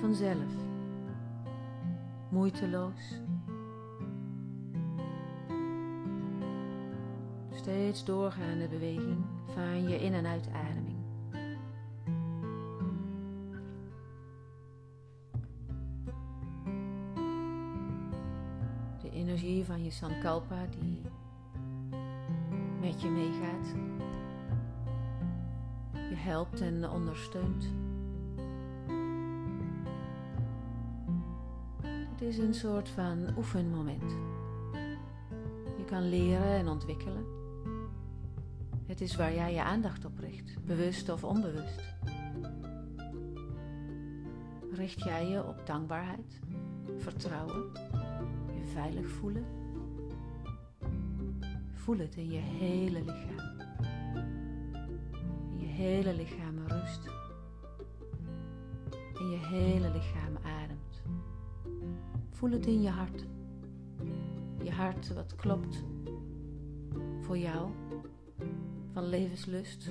Vanzelf. 0.00 0.52
Moeiteloos. 2.30 3.20
Steeds 7.50 8.04
doorgaande 8.04 8.68
beweging 8.68 9.24
van 9.54 9.88
je 9.88 9.96
in- 10.00 10.14
en 10.14 10.26
uitademing. 10.26 10.77
Je 19.88 19.94
Sankalpa 19.94 20.66
die 20.78 21.00
met 22.80 23.00
je 23.00 23.08
meegaat. 23.08 23.66
Je 25.92 26.14
helpt 26.14 26.60
en 26.60 26.90
ondersteunt. 26.90 27.68
Het 31.82 32.20
is 32.20 32.38
een 32.38 32.54
soort 32.54 32.88
van 32.88 33.34
oefenmoment. 33.36 34.10
Je 35.76 35.84
kan 35.86 36.08
leren 36.08 36.52
en 36.52 36.68
ontwikkelen. 36.68 37.24
Het 38.86 39.00
is 39.00 39.16
waar 39.16 39.34
jij 39.34 39.54
je 39.54 39.62
aandacht 39.62 40.04
op 40.04 40.18
richt, 40.18 40.64
bewust 40.64 41.08
of 41.08 41.24
onbewust. 41.24 41.94
Richt 44.72 45.02
jij 45.02 45.28
je 45.28 45.46
op 45.46 45.66
dankbaarheid, 45.66 46.40
vertrouwen, 46.96 47.70
veilig 48.64 49.08
voelen. 49.08 49.57
Voel 51.88 51.98
het 51.98 52.16
in 52.16 52.30
je 52.30 52.38
hele 52.38 53.02
lichaam. 53.04 53.60
In 55.50 55.58
je 55.58 55.66
hele 55.66 56.14
lichaam 56.14 56.58
rust. 56.66 57.10
In 59.14 59.30
je 59.30 59.38
hele 59.38 59.90
lichaam 59.90 60.36
ademt. 60.36 61.02
Voel 62.30 62.50
het 62.50 62.66
in 62.66 62.82
je 62.82 62.88
hart. 62.88 63.26
Je 64.62 64.70
hart 64.70 65.14
wat 65.14 65.34
klopt 65.34 65.84
voor 67.20 67.38
jou. 67.38 67.70
Van 68.92 69.04
levenslust. 69.04 69.90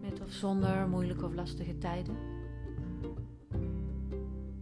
Met 0.00 0.20
of 0.20 0.30
zonder 0.30 0.88
moeilijke 0.88 1.24
of 1.24 1.34
lastige 1.34 1.78
tijden. 1.78 2.16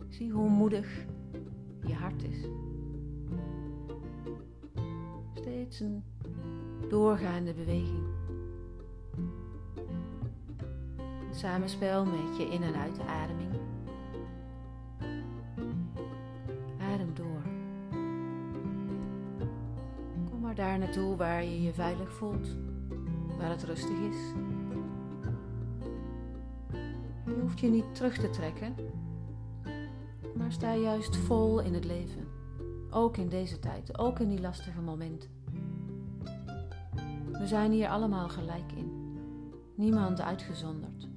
Zie 0.08 0.30
hoe 0.30 0.48
moedig 0.48 1.06
je 1.86 1.94
hart 1.94 2.22
is 2.22 2.46
steeds 5.44 5.80
een 5.80 6.02
doorgaande 6.94 7.54
beweging. 7.54 8.06
Samenspel 11.30 12.04
met 12.04 12.36
je 12.36 12.44
in- 12.44 12.62
en 12.62 12.74
uitademing. 12.74 13.52
Adem 16.80 17.14
door. 17.14 17.42
Kom 20.30 20.40
maar 20.40 20.54
daar 20.54 20.78
naartoe 20.78 21.16
waar 21.16 21.44
je 21.44 21.62
je 21.62 21.72
veilig 21.72 22.12
voelt, 22.12 22.56
waar 23.38 23.50
het 23.50 23.62
rustig 23.64 23.98
is, 24.10 24.32
hoeft 27.40 27.60
je 27.60 27.68
niet 27.68 27.94
terug 27.94 28.18
te 28.18 28.30
trekken, 28.30 28.74
maar 30.34 30.52
sta 30.52 30.74
juist 30.74 31.16
vol 31.16 31.60
in 31.60 31.74
het 31.74 31.84
leven. 31.84 32.26
Ook 32.90 33.16
in 33.16 33.28
deze 33.28 33.58
tijd, 33.58 33.98
ook 33.98 34.18
in 34.18 34.28
die 34.28 34.40
lastige 34.40 34.80
momenten. 34.80 35.33
We 37.44 37.50
zijn 37.50 37.72
hier 37.72 37.88
allemaal 37.88 38.28
gelijk 38.28 38.72
in, 38.72 39.16
niemand 39.74 40.20
uitgezonderd. 40.20 41.08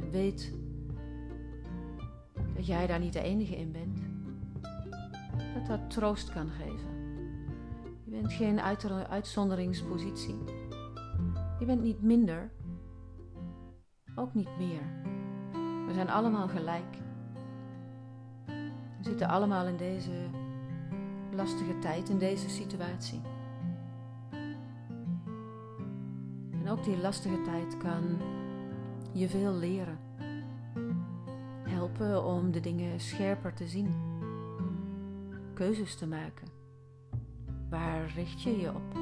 En 0.00 0.10
weet 0.10 0.54
dat 2.54 2.66
jij 2.66 2.86
daar 2.86 2.98
niet 2.98 3.12
de 3.12 3.20
enige 3.20 3.56
in 3.56 3.72
bent, 3.72 4.00
dat 5.54 5.66
dat 5.66 5.90
troost 5.90 6.30
kan 6.30 6.48
geven. 6.48 6.88
Je 8.04 8.10
bent 8.10 8.32
geen 8.32 8.60
uitzonderingspositie. 9.08 10.38
Je 11.58 11.64
bent 11.64 11.82
niet 11.82 12.02
minder, 12.02 12.50
ook 14.14 14.34
niet 14.34 14.58
meer. 14.58 14.82
We 15.86 15.92
zijn 15.92 16.10
allemaal 16.10 16.48
gelijk. 16.48 16.96
We 18.46 19.04
zitten 19.04 19.28
allemaal 19.28 19.66
in 19.66 19.76
deze 19.76 20.26
lastige 21.34 21.78
tijd, 21.78 22.08
in 22.08 22.18
deze 22.18 22.48
situatie. 22.48 23.20
Ook 26.70 26.84
die 26.84 26.98
lastige 26.98 27.42
tijd 27.42 27.76
kan 27.76 28.18
je 29.12 29.28
veel 29.28 29.52
leren. 29.52 29.98
Helpen 31.62 32.24
om 32.24 32.50
de 32.50 32.60
dingen 32.60 33.00
scherper 33.00 33.54
te 33.54 33.68
zien. 33.68 33.94
Keuzes 35.54 35.96
te 35.96 36.06
maken. 36.06 36.48
Waar 37.70 38.12
richt 38.14 38.42
je 38.42 38.58
je 38.58 38.68
op? 38.68 38.98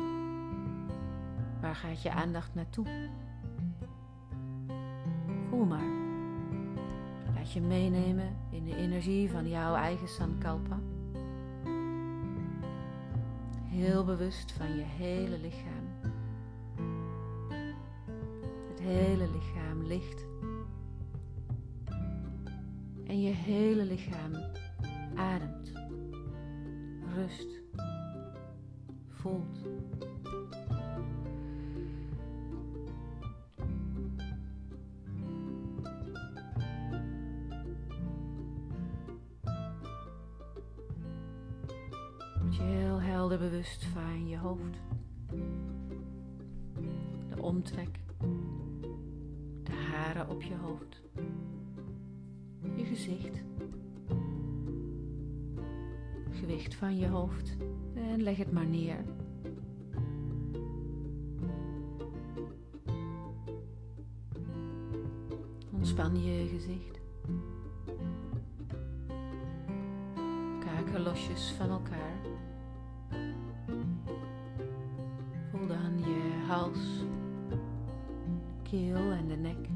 Waar 1.61 1.77
gaat 1.77 2.03
je 2.03 2.11
aandacht 2.11 2.55
naartoe? 2.55 2.87
Voel 5.49 5.65
maar. 5.65 5.95
Laat 7.35 7.53
je 7.53 7.61
meenemen 7.61 8.37
in 8.51 8.65
de 8.65 8.77
energie 8.77 9.31
van 9.31 9.49
jouw 9.49 9.75
eigen 9.75 10.09
Sankalpa. 10.09 10.79
Heel 13.65 14.05
bewust 14.05 14.53
van 14.53 14.77
je 14.77 14.83
hele 14.83 15.39
lichaam. 15.39 15.76
Hele 18.87 19.31
lichaam 19.31 19.83
licht. 19.87 20.25
En 23.07 23.21
je 23.21 23.31
hele 23.31 23.85
lichaam 23.85 24.33
ademt. 25.15 25.73
Rust. 27.15 27.63
Voelt. 29.09 29.59
Je 42.51 42.63
heel 42.63 43.01
helder 43.01 43.39
bewust 43.39 43.85
van 43.85 44.29
je 44.29 44.39
hoofd. 44.39 44.79
Gewicht 56.47 56.75
van 56.75 56.97
je 56.97 57.09
hoofd. 57.09 57.57
En 57.95 58.23
leg 58.23 58.37
het 58.37 58.53
maar 58.53 58.67
neer. 58.67 59.05
Ontspan 65.73 66.23
je 66.23 66.49
gezicht. 66.49 67.01
Kaken 70.59 71.03
losjes 71.03 71.51
van 71.51 71.71
elkaar. 71.71 72.17
Voel 75.51 75.67
dan 75.67 75.99
je 75.99 76.45
hals, 76.47 77.05
keel 78.63 79.11
en 79.11 79.29
de 79.29 79.37
nek. 79.37 79.69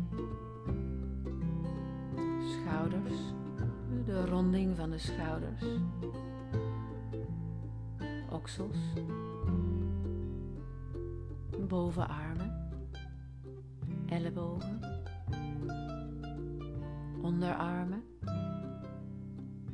Schouders, 2.41 3.18
de 4.05 4.27
ronding 4.27 4.77
van 4.77 4.91
de 4.91 4.99
schouders. 4.99 5.64
Oksels. 8.41 8.76
Bovenarmen. 11.68 12.70
Ellebogen. 14.07 14.80
Onderarmen. 17.22 18.03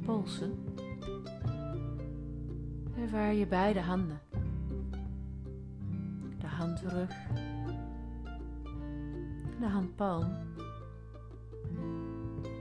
Polsen. 0.05 0.65
Ervaar 2.97 3.35
je 3.35 3.47
beide 3.47 3.81
handen. 3.81 4.21
De 6.39 6.47
handrug. 6.47 7.11
De 9.61 9.67
handpalm. 9.67 10.33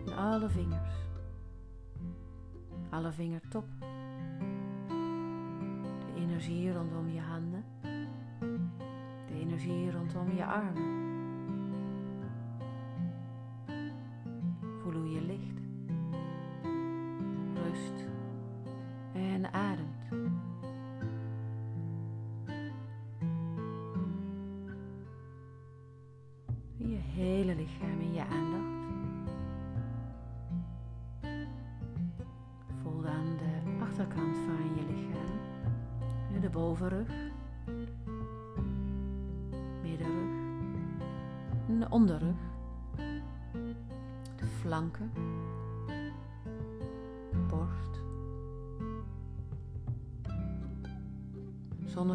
En 0.06 0.16
alle 0.18 0.50
vingers. 0.50 0.94
Alle 2.90 3.12
vingertop. 3.12 3.66
Energie 6.36 6.74
rondom 6.74 7.10
je 7.10 7.22
handen. 7.22 7.64
De 9.28 9.40
energie 9.40 9.92
rondom 9.92 10.36
je 10.36 10.46
armen. 10.46 10.95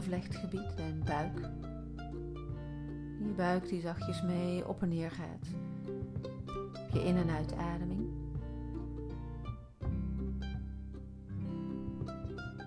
Zonnevlechtgebied 0.00 0.74
en 0.74 1.02
buik. 1.04 1.38
Je 3.18 3.32
buik 3.36 3.68
die 3.68 3.80
zachtjes 3.80 4.22
mee 4.22 4.68
op 4.68 4.82
en 4.82 4.88
neer 4.88 5.10
gaat. 5.10 5.46
Je 6.92 7.04
in- 7.04 7.16
en 7.16 7.30
uitademing. 7.30 8.08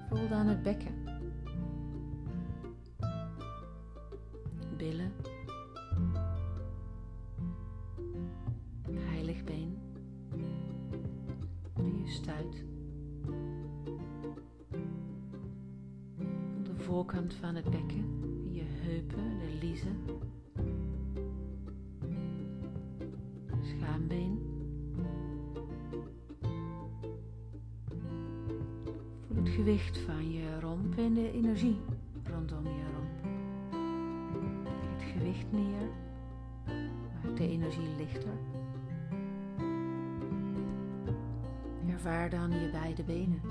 Voel 0.09 0.27
dan 0.29 0.47
het 0.47 0.63
bekken. 0.63 0.93
Billen. 4.77 5.11
Het. 17.63 18.05
Je 18.49 18.63
heupen, 18.65 19.39
de 19.39 19.57
liezen. 19.61 19.97
Schaambeen. 23.61 24.39
Voel 29.27 29.43
het 29.43 29.49
gewicht 29.49 29.97
van 29.97 30.31
je 30.31 30.59
romp 30.59 30.97
en 30.97 31.13
de 31.13 31.31
energie 31.31 31.77
rondom 32.23 32.63
je 32.63 32.83
romp. 32.95 33.31
Leg 34.63 34.91
het 34.97 35.11
gewicht 35.11 35.51
neer. 35.51 35.89
Maak 37.23 37.37
de 37.37 37.47
energie 37.47 37.95
lichter. 37.97 38.33
Ervaar 41.87 42.29
dan 42.29 42.51
je 42.51 42.69
beide 42.71 43.03
benen. 43.03 43.41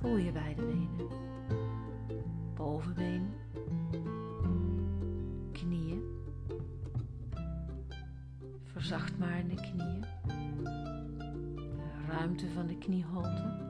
Voel 0.00 0.16
je 0.16 0.32
beide 0.32 0.62
benen. 0.62 1.08
Bovenbeen. 2.54 3.28
Knieën. 5.52 6.02
Verzacht 8.64 9.18
maar 9.18 9.46
de 9.48 9.54
knieën. 9.54 10.04
De 11.66 12.06
ruimte 12.08 12.48
van 12.48 12.66
de 12.66 12.78
knieholte. 12.78 13.67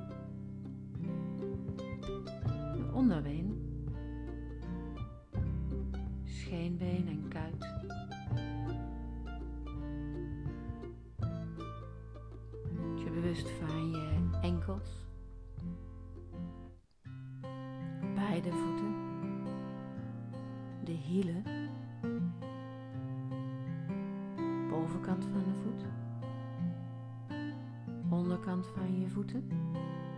Voeten, 29.29 29.49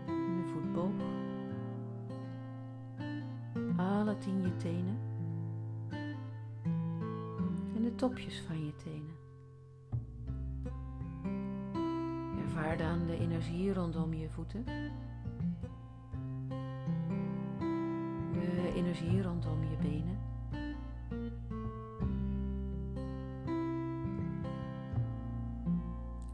de 0.06 0.44
voetboog, 0.52 0.92
alle 3.76 4.18
tien 4.18 4.42
je 4.42 4.56
tenen 4.56 4.98
en 7.74 7.82
de 7.82 7.94
topjes 7.94 8.40
van 8.40 8.64
je 8.64 8.74
tenen. 8.74 9.18
Ervaar 12.38 12.76
dan 12.76 13.06
de 13.06 13.18
energie 13.18 13.72
rondom 13.72 14.14
je 14.14 14.28
voeten. 14.30 14.64
De 18.32 18.72
energie 18.74 19.22
rondom 19.22 19.62
je 19.62 19.76
benen. 19.80 20.18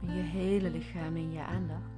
En 0.01 0.17
je 0.17 0.23
hele 0.23 0.71
lichaam 0.71 1.17
in 1.17 1.33
je 1.33 1.45
aandacht. 1.45 1.96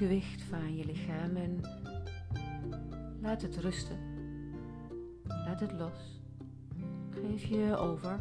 Gewicht 0.00 0.42
van 0.42 0.76
je 0.76 0.84
lichaam 0.84 1.36
en 1.36 1.60
laat 3.20 3.42
het 3.42 3.56
rusten. 3.56 3.98
Laat 5.26 5.60
het 5.60 5.72
los. 5.72 6.20
Geef 7.10 7.44
je 7.44 7.76
over. 7.76 8.18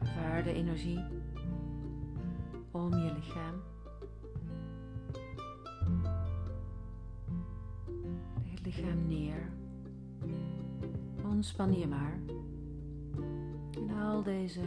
Ervaar 0.00 0.42
de 0.42 0.52
energie 0.52 1.00
om 2.70 2.90
je 2.90 3.12
lichaam. 3.14 3.62
Leg 8.42 8.50
het 8.50 8.66
lichaam 8.66 9.06
neer. 9.06 9.52
Ontspan 11.24 11.78
je 11.78 11.86
maar. 11.86 12.18
Al 14.00 14.22
deze 14.22 14.60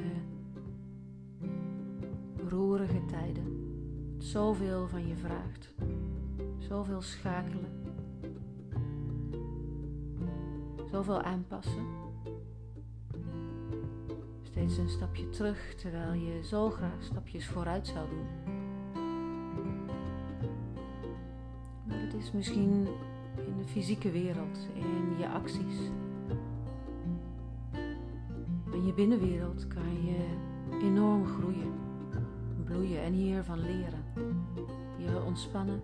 Zoveel 4.38 4.88
van 4.88 5.08
je 5.08 5.16
vraagt. 5.16 5.74
Zoveel 6.58 7.02
schakelen. 7.02 7.72
Zoveel 10.92 11.22
aanpassen. 11.22 11.86
Steeds 14.42 14.78
een 14.78 14.90
stapje 14.90 15.30
terug 15.30 15.76
terwijl 15.76 16.14
je 16.14 16.44
zo 16.44 16.70
graag 16.70 17.04
stapjes 17.04 17.48
vooruit 17.48 17.88
zou 17.88 18.10
doen. 18.10 18.26
Maar 21.88 22.00
het 22.00 22.14
is 22.14 22.32
misschien 22.32 22.88
in 23.46 23.58
de 23.58 23.66
fysieke 23.66 24.12
wereld, 24.12 24.68
in 24.74 25.18
je 25.20 25.30
acties. 25.30 25.80
In 28.72 28.86
je 28.86 28.94
binnenwereld 28.94 29.68
kan 29.68 30.06
je 30.06 30.38
enorm 30.82 31.26
groeien, 31.26 31.74
bloeien 32.66 33.02
en 33.02 33.14
hiervan 33.14 33.60
leren. 33.60 34.07
Ontspannen. 35.28 35.82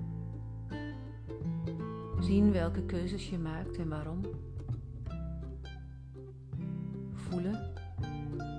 Zien 2.20 2.52
welke 2.52 2.86
keuzes 2.86 3.30
je 3.30 3.38
maakt 3.38 3.78
en 3.78 3.90
waarom. 3.90 4.22
Voelen 7.14 7.74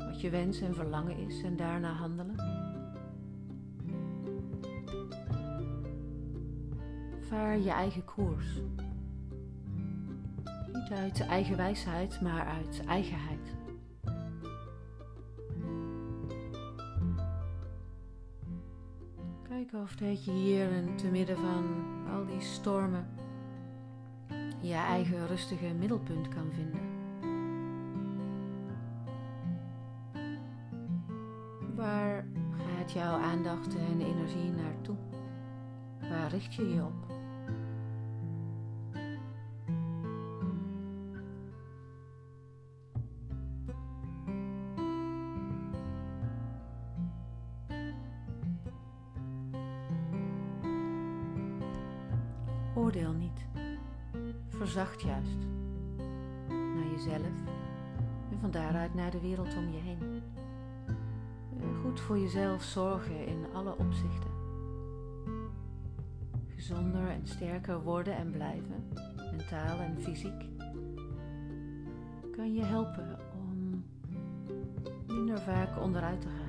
wat 0.07 0.21
je 0.21 0.31
wens 0.31 0.61
en 0.61 0.75
verlangen 0.75 1.17
is 1.19 1.43
en 1.43 1.57
daarna 1.57 1.93
handelen. 1.93 2.35
Vaar 7.19 7.59
je 7.59 7.71
eigen 7.71 8.05
koers. 8.05 8.61
Niet 10.73 10.91
uit 10.91 11.21
eigen 11.21 11.57
wijsheid, 11.57 12.21
maar 12.21 12.47
uit 12.47 12.83
eigenheid. 12.87 13.34
Of 19.85 19.97
dat 19.97 20.25
je 20.25 20.31
hier 20.31 20.71
in 20.71 20.97
te 20.97 21.07
midden 21.07 21.37
van 21.37 21.65
al 22.13 22.27
die 22.27 22.41
stormen 22.41 23.07
je 24.61 24.75
eigen 24.75 25.27
rustige 25.27 25.75
middelpunt 25.79 26.29
kan 26.29 26.53
vinden. 26.53 26.81
Waar 31.75 32.27
gaat 32.57 32.93
jouw 32.93 33.19
aandacht 33.19 33.77
en 33.77 34.01
energie 34.01 34.51
naartoe? 34.51 34.97
Waar 36.01 36.31
richt 36.31 36.55
je 36.55 36.75
je 36.75 36.83
op? 36.83 37.04
Verzacht 54.75 55.03
juist. 55.03 55.39
Naar 56.49 56.91
jezelf 56.91 57.27
en 58.31 58.39
van 58.41 58.51
daaruit 58.51 58.95
naar 58.95 59.11
de 59.11 59.21
wereld 59.21 59.57
om 59.57 59.69
je 59.71 59.79
heen. 59.79 60.23
Goed 61.83 62.01
voor 62.01 62.19
jezelf 62.19 62.63
zorgen 62.63 63.27
in 63.27 63.47
alle 63.53 63.79
opzichten. 63.79 64.31
Gezonder 66.47 67.09
en 67.09 67.27
sterker 67.27 67.83
worden 67.83 68.17
en 68.17 68.31
blijven, 68.31 68.89
mentaal 69.37 69.79
en 69.79 70.03
fysiek, 70.03 70.45
kan 72.37 72.55
je 72.55 72.65
helpen 72.65 73.19
om 73.33 73.85
minder 75.07 75.39
vaak 75.39 75.81
onderuit 75.81 76.21
te 76.21 76.29
gaan. 76.29 76.43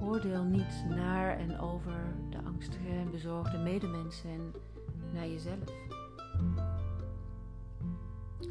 Oordeel 0.00 0.44
niet 0.44 0.84
naar 0.88 1.36
en 1.36 1.58
over 1.58 2.16
angstige 2.58 2.88
en 2.88 3.10
bezorgde 3.10 3.58
medemensen 3.58 4.30
en 4.30 4.52
naar 5.12 5.28
jezelf. 5.28 5.72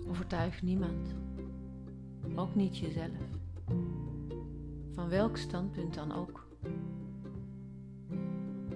Overtuig 0.07 0.61
niemand, 0.61 1.15
ook 2.35 2.55
niet 2.55 2.77
jezelf, 2.77 3.17
van 4.93 5.09
welk 5.09 5.37
standpunt 5.37 5.93
dan 5.93 6.11
ook. 6.11 6.47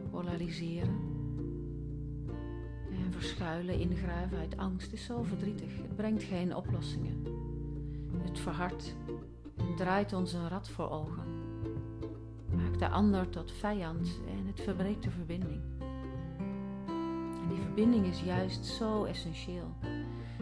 Polariseren 0.09 0.99
en 2.89 3.11
verschuilen, 3.11 3.79
ingraven 3.79 4.37
uit 4.37 4.57
angst 4.57 4.93
is 4.93 5.05
zo 5.05 5.23
verdrietig. 5.23 5.77
Het 5.77 5.95
brengt 5.95 6.23
geen 6.23 6.55
oplossingen. 6.55 7.25
Het 8.23 8.39
verhardt 8.39 8.95
en 9.57 9.75
draait 9.75 10.13
ons 10.13 10.33
een 10.33 10.49
rad 10.49 10.69
voor 10.69 10.89
ogen 10.89 11.41
maakt 12.55 12.79
de 12.79 12.89
ander 12.89 13.29
tot 13.29 13.51
vijand 13.51 14.19
en 14.27 14.40
het 14.51 14.61
verbreekt 14.61 15.03
de 15.03 15.11
verbinding. 15.11 15.61
En 17.41 17.47
die 17.49 17.61
verbinding 17.61 18.05
is 18.05 18.21
juist 18.21 18.65
zo 18.65 19.03
essentieel. 19.03 19.75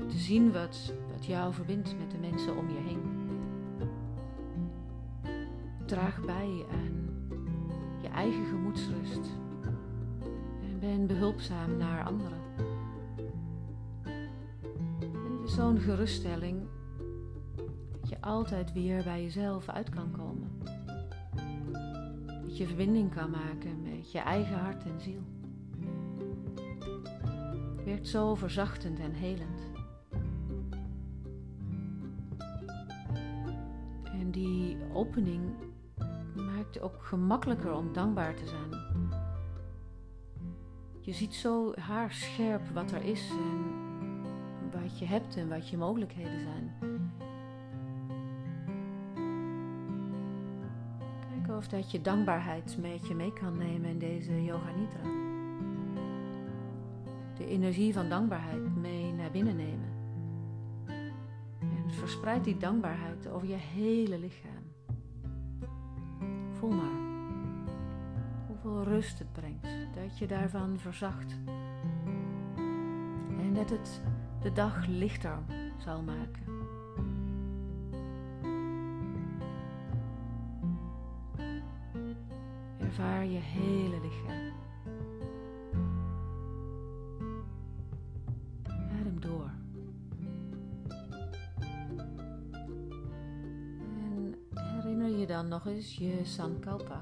Te 0.07 0.17
zien 0.17 0.51
wat, 0.51 0.93
wat 1.11 1.25
jou 1.25 1.53
verbindt 1.53 1.95
met 1.97 2.11
de 2.11 2.17
mensen 2.17 2.57
om 2.57 2.69
je 2.69 2.79
heen. 2.79 3.01
Draag 5.85 6.25
bij 6.25 6.65
aan 6.71 7.09
je 8.01 8.07
eigen 8.07 8.45
gemoedsrust 8.45 9.29
en 10.61 10.79
ben 10.79 11.07
behulpzaam 11.07 11.77
naar 11.77 12.05
anderen. 12.05 12.39
Zo'n 15.45 15.79
geruststelling 15.79 16.67
dat 17.99 18.09
je 18.09 18.21
altijd 18.21 18.73
weer 18.73 19.03
bij 19.03 19.23
jezelf 19.23 19.69
uit 19.69 19.89
kan 19.89 20.11
komen 20.11 20.28
je 22.59 22.67
verbinding 22.67 23.13
kan 23.13 23.29
maken 23.29 23.81
met 23.81 24.11
je 24.11 24.19
eigen 24.19 24.59
hart 24.59 24.83
en 24.83 25.01
ziel. 25.01 25.21
Het 27.75 27.85
werkt 27.85 28.07
zo 28.07 28.35
verzachtend 28.35 28.99
en 28.99 29.13
helend. 29.13 29.61
En 34.03 34.31
die 34.31 34.77
opening 34.93 35.41
maakt 36.35 36.73
het 36.73 36.81
ook 36.81 37.03
gemakkelijker 37.03 37.73
om 37.73 37.93
dankbaar 37.93 38.35
te 38.35 38.47
zijn. 38.47 38.81
Je 40.99 41.13
ziet 41.13 41.35
zo 41.35 41.73
haarscherp 41.75 42.69
wat 42.73 42.91
er 42.91 43.03
is 43.03 43.29
en 43.29 44.81
wat 44.81 44.99
je 44.99 45.05
hebt 45.05 45.35
en 45.35 45.49
wat 45.49 45.69
je 45.69 45.77
mogelijkheden 45.77 46.39
zijn. 46.39 46.88
Of 51.59 51.67
dat 51.67 51.91
je 51.91 52.01
dankbaarheid 52.01 52.77
met 52.81 53.07
je 53.07 53.15
mee 53.15 53.33
kan 53.33 53.57
nemen 53.57 53.89
in 53.89 53.99
deze 53.99 54.43
Yoga 54.43 54.71
Nidra. 54.71 55.03
De 57.37 57.45
energie 57.45 57.93
van 57.93 58.09
dankbaarheid 58.09 58.75
mee 58.75 59.13
naar 59.13 59.31
binnen 59.31 59.55
nemen. 59.55 59.89
En 61.59 61.91
verspreid 61.91 62.43
die 62.43 62.57
dankbaarheid 62.57 63.27
over 63.27 63.47
je 63.47 63.55
hele 63.55 64.19
lichaam. 64.19 64.63
Voel 66.51 66.71
maar 66.71 66.99
hoeveel 68.47 68.83
rust 68.83 69.19
het 69.19 69.31
brengt, 69.31 69.67
dat 69.95 70.17
je 70.17 70.27
daarvan 70.27 70.77
verzacht. 70.77 71.35
En 73.39 73.53
dat 73.53 73.69
het 73.69 74.01
de 74.41 74.51
dag 74.51 74.87
lichter 74.87 75.39
zal 75.77 76.01
maken. 76.01 76.58
Hele 83.39 83.99
lichaam. 84.01 84.53
Adem 88.99 89.19
door. 89.19 89.51
En 93.85 94.35
herinner 94.53 95.19
je 95.19 95.27
dan 95.27 95.47
nog 95.47 95.65
eens 95.65 95.95
je 95.95 96.19
Sankalpa. 96.23 96.99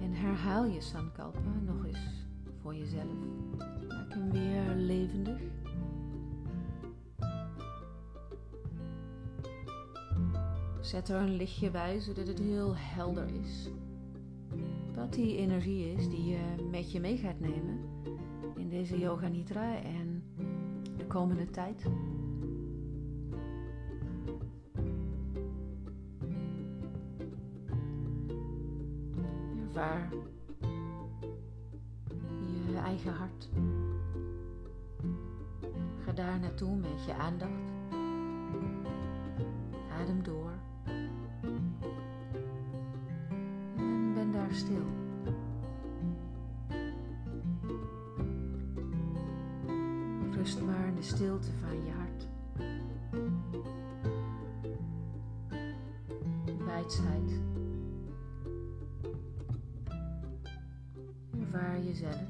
En 0.00 0.12
herhaal 0.12 0.64
je 0.64 0.80
Sankalpa 0.80 1.60
nog 1.64 1.84
eens 1.84 2.26
voor 2.60 2.74
jezelf. 2.74 3.16
Maak 3.88 4.12
hem 4.12 4.30
weer 4.30 4.74
levendig. 4.74 5.40
Zet 10.80 11.08
er 11.08 11.20
een 11.20 11.36
lichtje 11.36 11.70
bij 11.70 12.00
zodat 12.00 12.26
het 12.26 12.38
heel 12.38 12.76
helder 12.76 13.26
is. 13.42 13.68
Die 15.10 15.36
energie 15.36 15.92
is 15.92 16.08
die 16.08 16.24
je 16.24 16.38
met 16.70 16.92
je 16.92 17.00
mee 17.00 17.16
gaat 17.16 17.40
nemen 17.40 17.78
in 18.56 18.68
deze 18.68 18.98
Yoga 18.98 19.28
Nidra 19.28 19.82
en 19.82 20.22
de 20.96 21.06
komende 21.06 21.50
tijd. 21.50 21.86
Ervaar 29.66 30.08
je 32.70 32.78
eigen 32.84 33.12
hart. 33.12 33.48
Ga 36.04 36.12
daar 36.12 36.40
naartoe 36.40 36.76
met 36.76 37.04
je 37.06 37.14
aandacht. 37.14 37.72
Adem 40.00 40.22
door. 40.22 40.35
Stil. 44.56 44.86
Rust 50.30 50.62
maar 50.62 50.86
in 50.86 50.94
de 50.94 51.02
stilte 51.02 51.48
van 51.60 51.84
je 51.84 51.92
hart. 51.92 52.28
Wijsheid. 56.64 57.40
Ervaar 61.40 61.80
jezelf. 61.82 62.20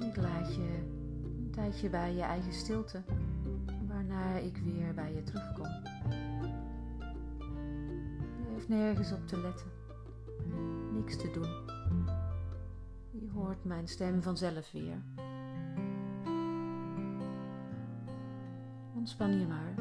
Ik 0.00 0.16
laat 0.16 0.54
je 0.54 0.84
een 1.24 1.50
tijdje 1.50 1.88
bij 1.88 2.14
je 2.14 2.22
eigen 2.22 2.52
stilte, 2.52 3.02
waarna 3.88 4.36
ik 4.36 4.56
weer 4.56 4.94
bij 4.94 5.14
je 5.14 5.22
terugkom. 5.22 5.95
Nergens 8.66 9.12
op 9.12 9.26
te 9.26 9.40
letten, 9.40 9.66
niks 10.92 11.16
te 11.16 11.30
doen. 11.30 11.74
Je 13.10 13.30
hoort 13.34 13.64
mijn 13.64 13.88
stem 13.88 14.22
vanzelf 14.22 14.72
weer. 14.72 15.02
Ontspan 18.94 19.38
je 19.40 19.46
maar. 19.46 19.74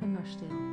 Ben 0.00 0.12
maar 0.12 0.26
stil. 0.26 0.63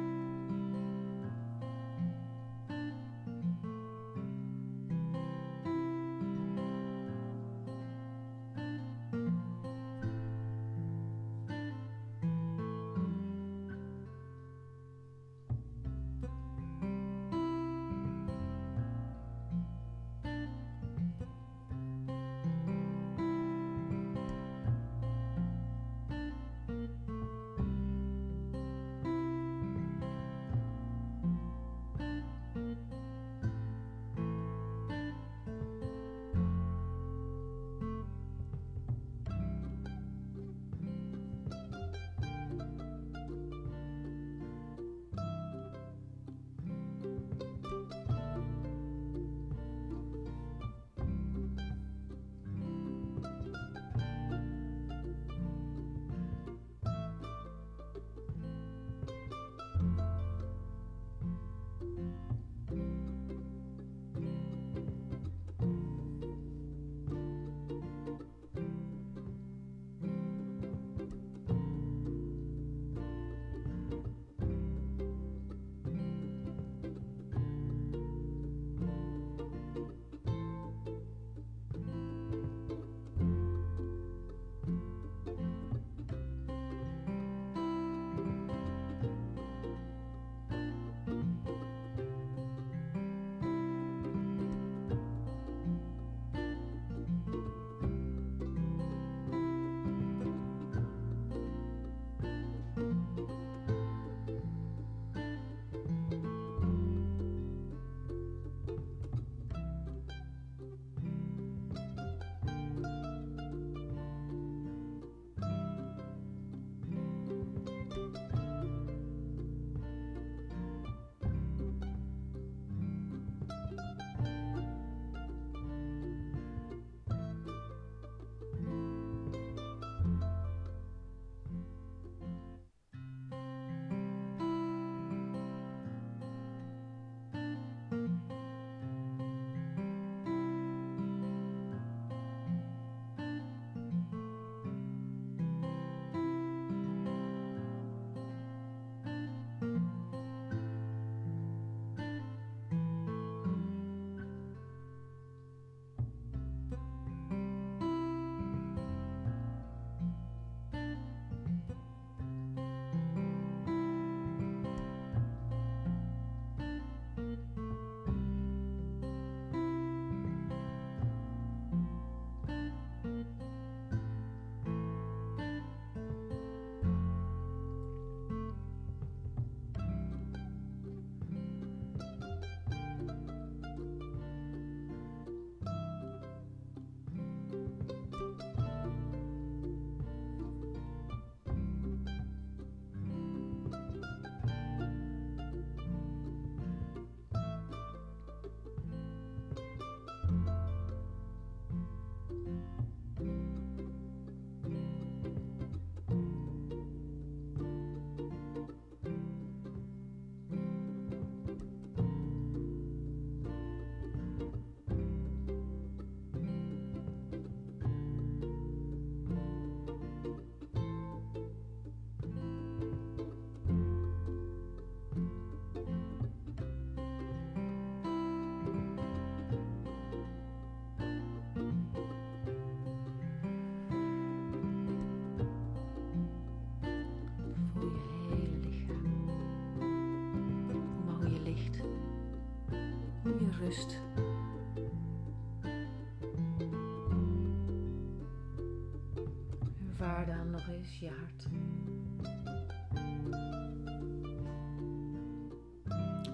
Je 250.99 251.09
hart. 251.09 251.47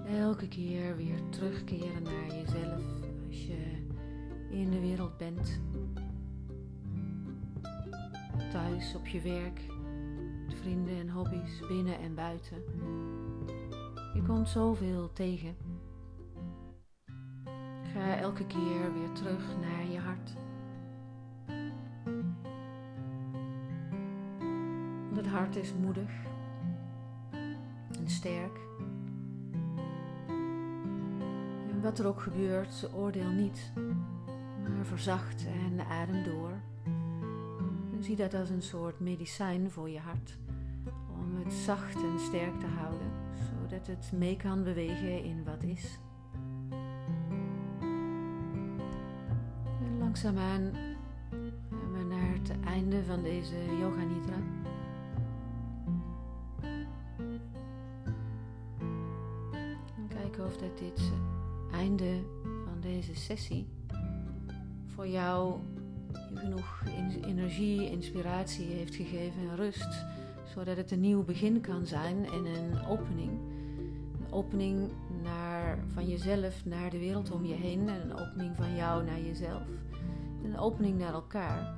Elke 0.06 0.48
keer 0.48 0.96
weer 0.96 1.30
terugkeren 1.30 2.04
naar 2.04 2.28
jezelf 2.28 2.84
als 3.28 3.46
je 3.46 3.86
in 4.50 4.72
de 4.72 4.80
wereld 4.80 5.18
bent. 5.18 5.60
Thuis, 8.52 8.96
op 8.96 9.08
je 9.08 9.22
werk, 9.22 9.62
vrienden 10.48 11.00
en 11.00 11.10
hobby's, 11.10 11.60
binnen 11.68 12.00
en 12.00 12.16
buiten. 12.16 12.64
Je 14.14 14.22
komt 14.28 14.50
zoveel 14.50 15.14
tegen. 15.14 15.56
Ga 17.94 18.18
elke 18.18 18.46
keer 18.46 18.94
weer 18.94 19.12
terug 19.12 19.58
naar 19.60 19.92
je 19.92 20.00
hart. 20.00 20.47
Hart 25.48 25.60
is 25.66 25.74
moedig 25.82 26.10
en 28.00 28.10
sterk. 28.10 28.60
En 31.70 31.82
wat 31.82 32.00
er 32.00 32.08
ook 32.08 32.22
gebeurt, 32.22 32.90
oordeel 32.94 33.30
niet, 33.30 33.72
maar 34.76 34.86
verzacht 34.86 35.46
en 35.46 35.86
adem 35.86 36.24
door. 36.24 36.52
Zie 38.00 38.16
dat 38.16 38.34
als 38.34 38.50
een 38.50 38.62
soort 38.62 39.00
medicijn 39.00 39.72
voor 39.72 39.90
je 39.90 40.00
hart, 40.00 40.38
om 41.10 41.38
het 41.44 41.54
zacht 41.54 41.96
en 41.96 42.20
sterk 42.20 42.60
te 42.60 42.68
houden, 42.68 43.12
zodat 43.36 43.88
het 43.88 44.12
mee 44.12 44.38
kan 44.38 44.64
bewegen 44.64 45.24
in 45.24 45.44
wat 45.44 45.64
is. 45.64 46.00
En 49.80 49.98
langzaamaan 50.00 50.72
we 51.70 52.04
naar 52.10 52.34
het 52.34 52.52
einde 52.66 53.04
van 53.04 53.24
deze 53.24 53.56
Yoga 53.80 54.04
Nidra. 54.04 54.57
Dat 60.60 60.78
dit 60.78 61.12
einde 61.72 62.24
van 62.66 62.80
deze 62.80 63.16
sessie 63.16 63.68
voor 64.86 65.08
jou 65.08 65.60
genoeg 66.34 66.84
energie, 67.26 67.90
inspiratie 67.92 68.66
heeft 68.66 68.96
gegeven 68.96 69.42
en 69.50 69.56
rust, 69.56 70.06
zodat 70.54 70.78
het 70.78 70.92
een 70.92 71.00
nieuw 71.00 71.24
begin 71.24 71.62
kan 71.62 71.86
zijn 71.86 72.26
en 72.26 72.46
een 72.46 72.86
opening. 72.86 73.32
Een 74.20 74.34
opening 74.34 74.92
naar, 75.24 75.80
van 75.94 76.08
jezelf 76.08 76.66
naar 76.66 76.90
de 76.90 77.00
wereld 77.00 77.32
om 77.32 77.46
je 77.46 77.54
heen 77.54 77.90
en 77.90 78.02
een 78.02 78.18
opening 78.18 78.56
van 78.56 78.76
jou 78.76 79.04
naar 79.04 79.22
jezelf. 79.22 79.64
En 80.44 80.50
een 80.50 80.60
opening 80.60 80.98
naar 80.98 81.14
elkaar. 81.14 81.76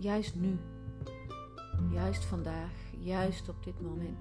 Juist 0.00 0.34
nu. 0.34 0.58
Juist 1.92 2.24
vandaag. 2.24 2.72
Juist 2.98 3.48
op 3.48 3.64
dit 3.64 3.80
moment. 3.80 4.18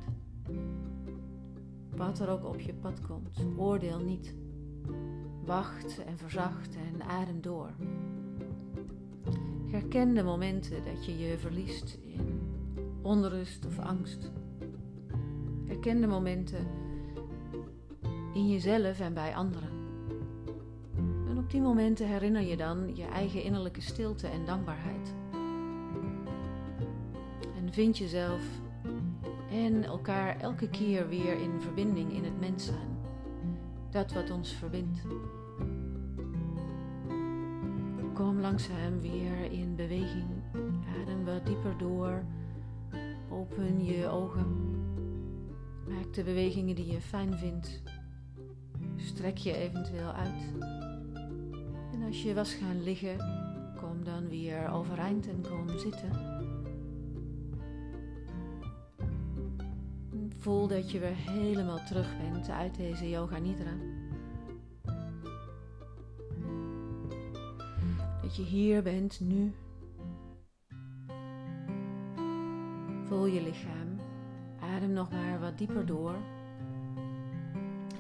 Wat 2.01 2.19
er 2.19 2.29
ook 2.29 2.45
op 2.45 2.59
je 2.59 2.73
pad 2.73 3.01
komt, 3.01 3.45
oordeel 3.57 3.99
niet. 3.99 4.35
Wacht 5.45 6.03
en 6.03 6.17
verzacht 6.17 6.75
en 6.75 7.03
adem 7.03 7.41
door. 7.41 7.69
Herken 9.65 10.13
de 10.13 10.23
momenten 10.23 10.85
dat 10.85 11.05
je 11.05 11.17
je 11.17 11.37
verliest 11.37 11.97
in 12.01 12.41
onrust 13.01 13.65
of 13.65 13.79
angst. 13.79 14.31
Herken 15.65 16.01
de 16.01 16.07
momenten 16.07 16.67
in 18.33 18.49
jezelf 18.49 18.99
en 18.99 19.13
bij 19.13 19.35
anderen. 19.35 19.69
En 21.27 21.37
op 21.37 21.51
die 21.51 21.61
momenten 21.61 22.07
herinner 22.07 22.41
je 22.41 22.57
dan 22.57 22.95
je 22.95 23.05
eigen 23.05 23.43
innerlijke 23.43 23.81
stilte 23.81 24.27
en 24.27 24.45
dankbaarheid. 24.45 25.13
En 27.55 27.73
vind 27.73 27.97
jezelf 27.97 28.41
en 29.51 29.83
elkaar 29.83 30.39
elke 30.39 30.69
keer 30.69 31.07
weer 31.07 31.39
in 31.41 31.61
verbinding 31.61 32.13
in 32.13 32.23
het 32.23 32.39
mens 32.39 32.65
zijn. 32.65 32.97
Dat 33.89 34.13
wat 34.13 34.31
ons 34.31 34.53
verbindt. 34.53 35.01
Kom 38.13 38.39
langzaam 38.39 39.01
weer 39.01 39.51
in 39.51 39.75
beweging. 39.75 40.29
Adem 41.01 41.25
wat 41.25 41.45
dieper 41.45 41.77
door. 41.77 42.23
Open 43.29 43.83
je 43.85 44.07
ogen. 44.07 44.55
Maak 45.87 46.13
de 46.13 46.23
bewegingen 46.23 46.75
die 46.75 46.91
je 46.91 47.01
fijn 47.01 47.37
vindt. 47.37 47.81
Strek 48.95 49.37
je 49.37 49.57
eventueel 49.57 50.11
uit. 50.11 50.53
En 51.93 52.03
als 52.05 52.23
je 52.23 52.33
was 52.33 52.53
gaan 52.53 52.83
liggen, 52.83 53.17
kom 53.75 54.03
dan 54.03 54.27
weer 54.29 54.69
overeind 54.69 55.27
en 55.27 55.41
kom 55.49 55.79
zitten. 55.79 56.30
Voel 60.41 60.67
dat 60.67 60.91
je 60.91 60.99
weer 60.99 61.15
helemaal 61.15 61.83
terug 61.83 62.17
bent 62.17 62.49
uit 62.49 62.75
deze 62.75 63.09
Yoga 63.09 63.37
Nidra. 63.37 63.73
Dat 68.21 68.35
je 68.35 68.43
hier 68.43 68.83
bent 68.83 69.19
nu. 69.19 69.53
Voel 73.03 73.25
je 73.25 73.41
lichaam. 73.41 73.99
Adem 74.59 74.93
nog 74.93 75.11
maar 75.11 75.39
wat 75.39 75.57
dieper 75.57 75.85
door. 75.85 76.15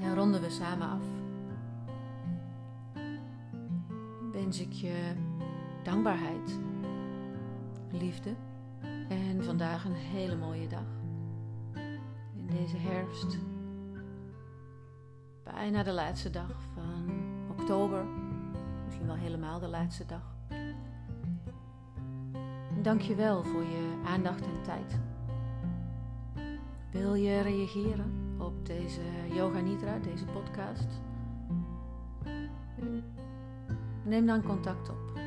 En 0.01 0.15
ronden 0.15 0.41
we 0.41 0.49
samen 0.49 0.89
af. 0.89 1.05
Wens 4.31 4.59
ik 4.59 4.71
je 4.71 5.13
dankbaarheid, 5.83 6.59
liefde 7.91 8.35
en 9.09 9.43
vandaag 9.43 9.85
een 9.85 9.95
hele 9.95 10.35
mooie 10.35 10.67
dag. 10.67 11.00
Deze 12.51 12.77
herfst. 12.77 13.37
Bijna 15.43 15.83
de 15.83 15.91
laatste 15.91 16.29
dag 16.29 16.61
van 16.73 17.09
oktober 17.49 18.05
misschien 18.85 19.05
wel 19.05 19.15
helemaal 19.15 19.59
de 19.59 19.67
laatste 19.67 20.05
dag. 20.05 20.35
Dank 22.81 23.01
je 23.01 23.15
wel 23.15 23.43
voor 23.43 23.63
je 23.63 24.01
aandacht 24.05 24.41
en 24.41 24.61
tijd. 24.63 24.99
Wil 26.91 27.13
je 27.13 27.41
reageren 27.41 28.35
op 28.37 28.65
deze 28.65 29.01
Yoga 29.33 29.59
Nidra, 29.59 29.99
deze 29.99 30.25
podcast? 30.25 30.87
Neem 34.03 34.25
dan 34.25 34.43
contact 34.43 34.89
op. 34.89 35.19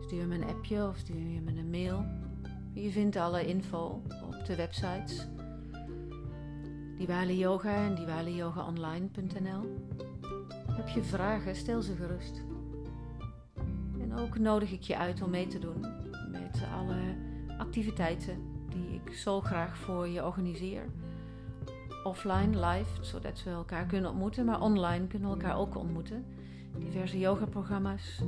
Stuur 0.00 0.26
me 0.26 0.34
een 0.34 0.48
appje 0.48 0.88
of 0.88 0.96
stuur 0.96 1.42
me 1.42 1.58
een 1.58 1.70
mail. 1.70 2.04
Je 2.72 2.90
vindt 2.90 3.16
alle 3.16 3.46
info 3.46 4.02
de 4.46 4.56
websites 4.56 5.26
Diwali 6.96 7.38
Yoga 7.38 7.74
en 7.74 7.94
diwaliyogaonline.nl. 7.94 9.82
Heb 10.66 10.88
je 10.88 11.02
vragen, 11.02 11.56
stel 11.56 11.82
ze 11.82 11.94
gerust. 11.94 12.42
En 14.00 14.14
ook 14.14 14.38
nodig 14.38 14.72
ik 14.72 14.82
je 14.82 14.98
uit 14.98 15.22
om 15.22 15.30
mee 15.30 15.46
te 15.46 15.58
doen 15.58 15.80
met 16.30 16.62
alle 16.74 17.16
activiteiten 17.58 18.38
die 18.68 19.00
ik 19.04 19.14
zo 19.14 19.40
graag 19.40 19.76
voor 19.76 20.08
je 20.08 20.24
organiseer. 20.24 20.84
Offline, 22.04 22.66
live, 22.66 23.04
zodat 23.04 23.42
we 23.42 23.50
elkaar 23.50 23.86
kunnen 23.86 24.10
ontmoeten, 24.10 24.44
maar 24.44 24.60
online 24.60 25.06
kunnen 25.06 25.28
we 25.28 25.34
elkaar 25.34 25.58
ook 25.58 25.76
ontmoeten. 25.76 26.24
Diverse 26.78 27.18
yogaprogramma's, 27.18 28.20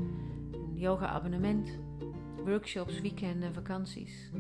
een 0.53 0.79
yoga-abonnement, 0.79 1.79
workshops, 2.45 3.01
weekenden 3.01 3.49
en 3.49 3.55
vakanties. 3.55 4.31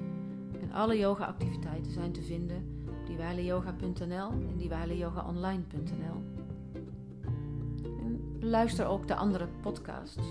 Alle 0.76 0.98
yoga-activiteiten 0.98 1.92
zijn 1.92 2.12
te 2.12 2.22
vinden 2.22 2.84
op 2.88 3.06
diwaliyoga.nl 3.06 4.30
en 4.30 4.56
diwaliyogaonline.nl. 4.56 6.22
Luister 8.40 8.86
ook 8.86 9.08
de 9.08 9.14
andere 9.14 9.48
podcasts 9.60 10.26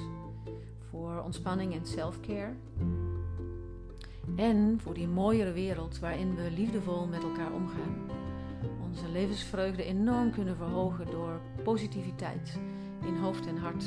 voor 0.89 1.21
ontspanning 1.23 1.73
en 1.73 1.85
selfcare. 1.85 2.53
En 4.35 4.79
voor 4.81 4.93
die 4.93 5.07
mooiere 5.07 5.51
wereld 5.51 5.99
waarin 5.99 6.35
we 6.35 6.51
liefdevol 6.51 7.07
met 7.07 7.23
elkaar 7.23 7.53
omgaan. 7.53 7.95
Onze 8.83 9.09
levensvreugde 9.09 9.83
enorm 9.83 10.31
kunnen 10.31 10.55
verhogen 10.55 11.05
door 11.05 11.41
positiviteit 11.63 12.59
in 13.05 13.15
hoofd 13.15 13.47
en 13.47 13.57
hart. 13.57 13.85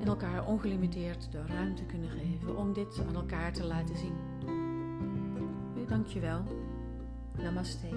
En 0.00 0.06
elkaar 0.06 0.46
ongelimiteerd 0.46 1.32
de 1.32 1.46
ruimte 1.46 1.84
kunnen 1.84 2.10
geven 2.10 2.56
om 2.56 2.72
dit 2.72 3.04
aan 3.08 3.14
elkaar 3.14 3.52
te 3.52 3.64
laten 3.64 3.96
zien. 3.96 4.29
Dankjewel. 5.90 6.42
Namaste. 7.42 7.88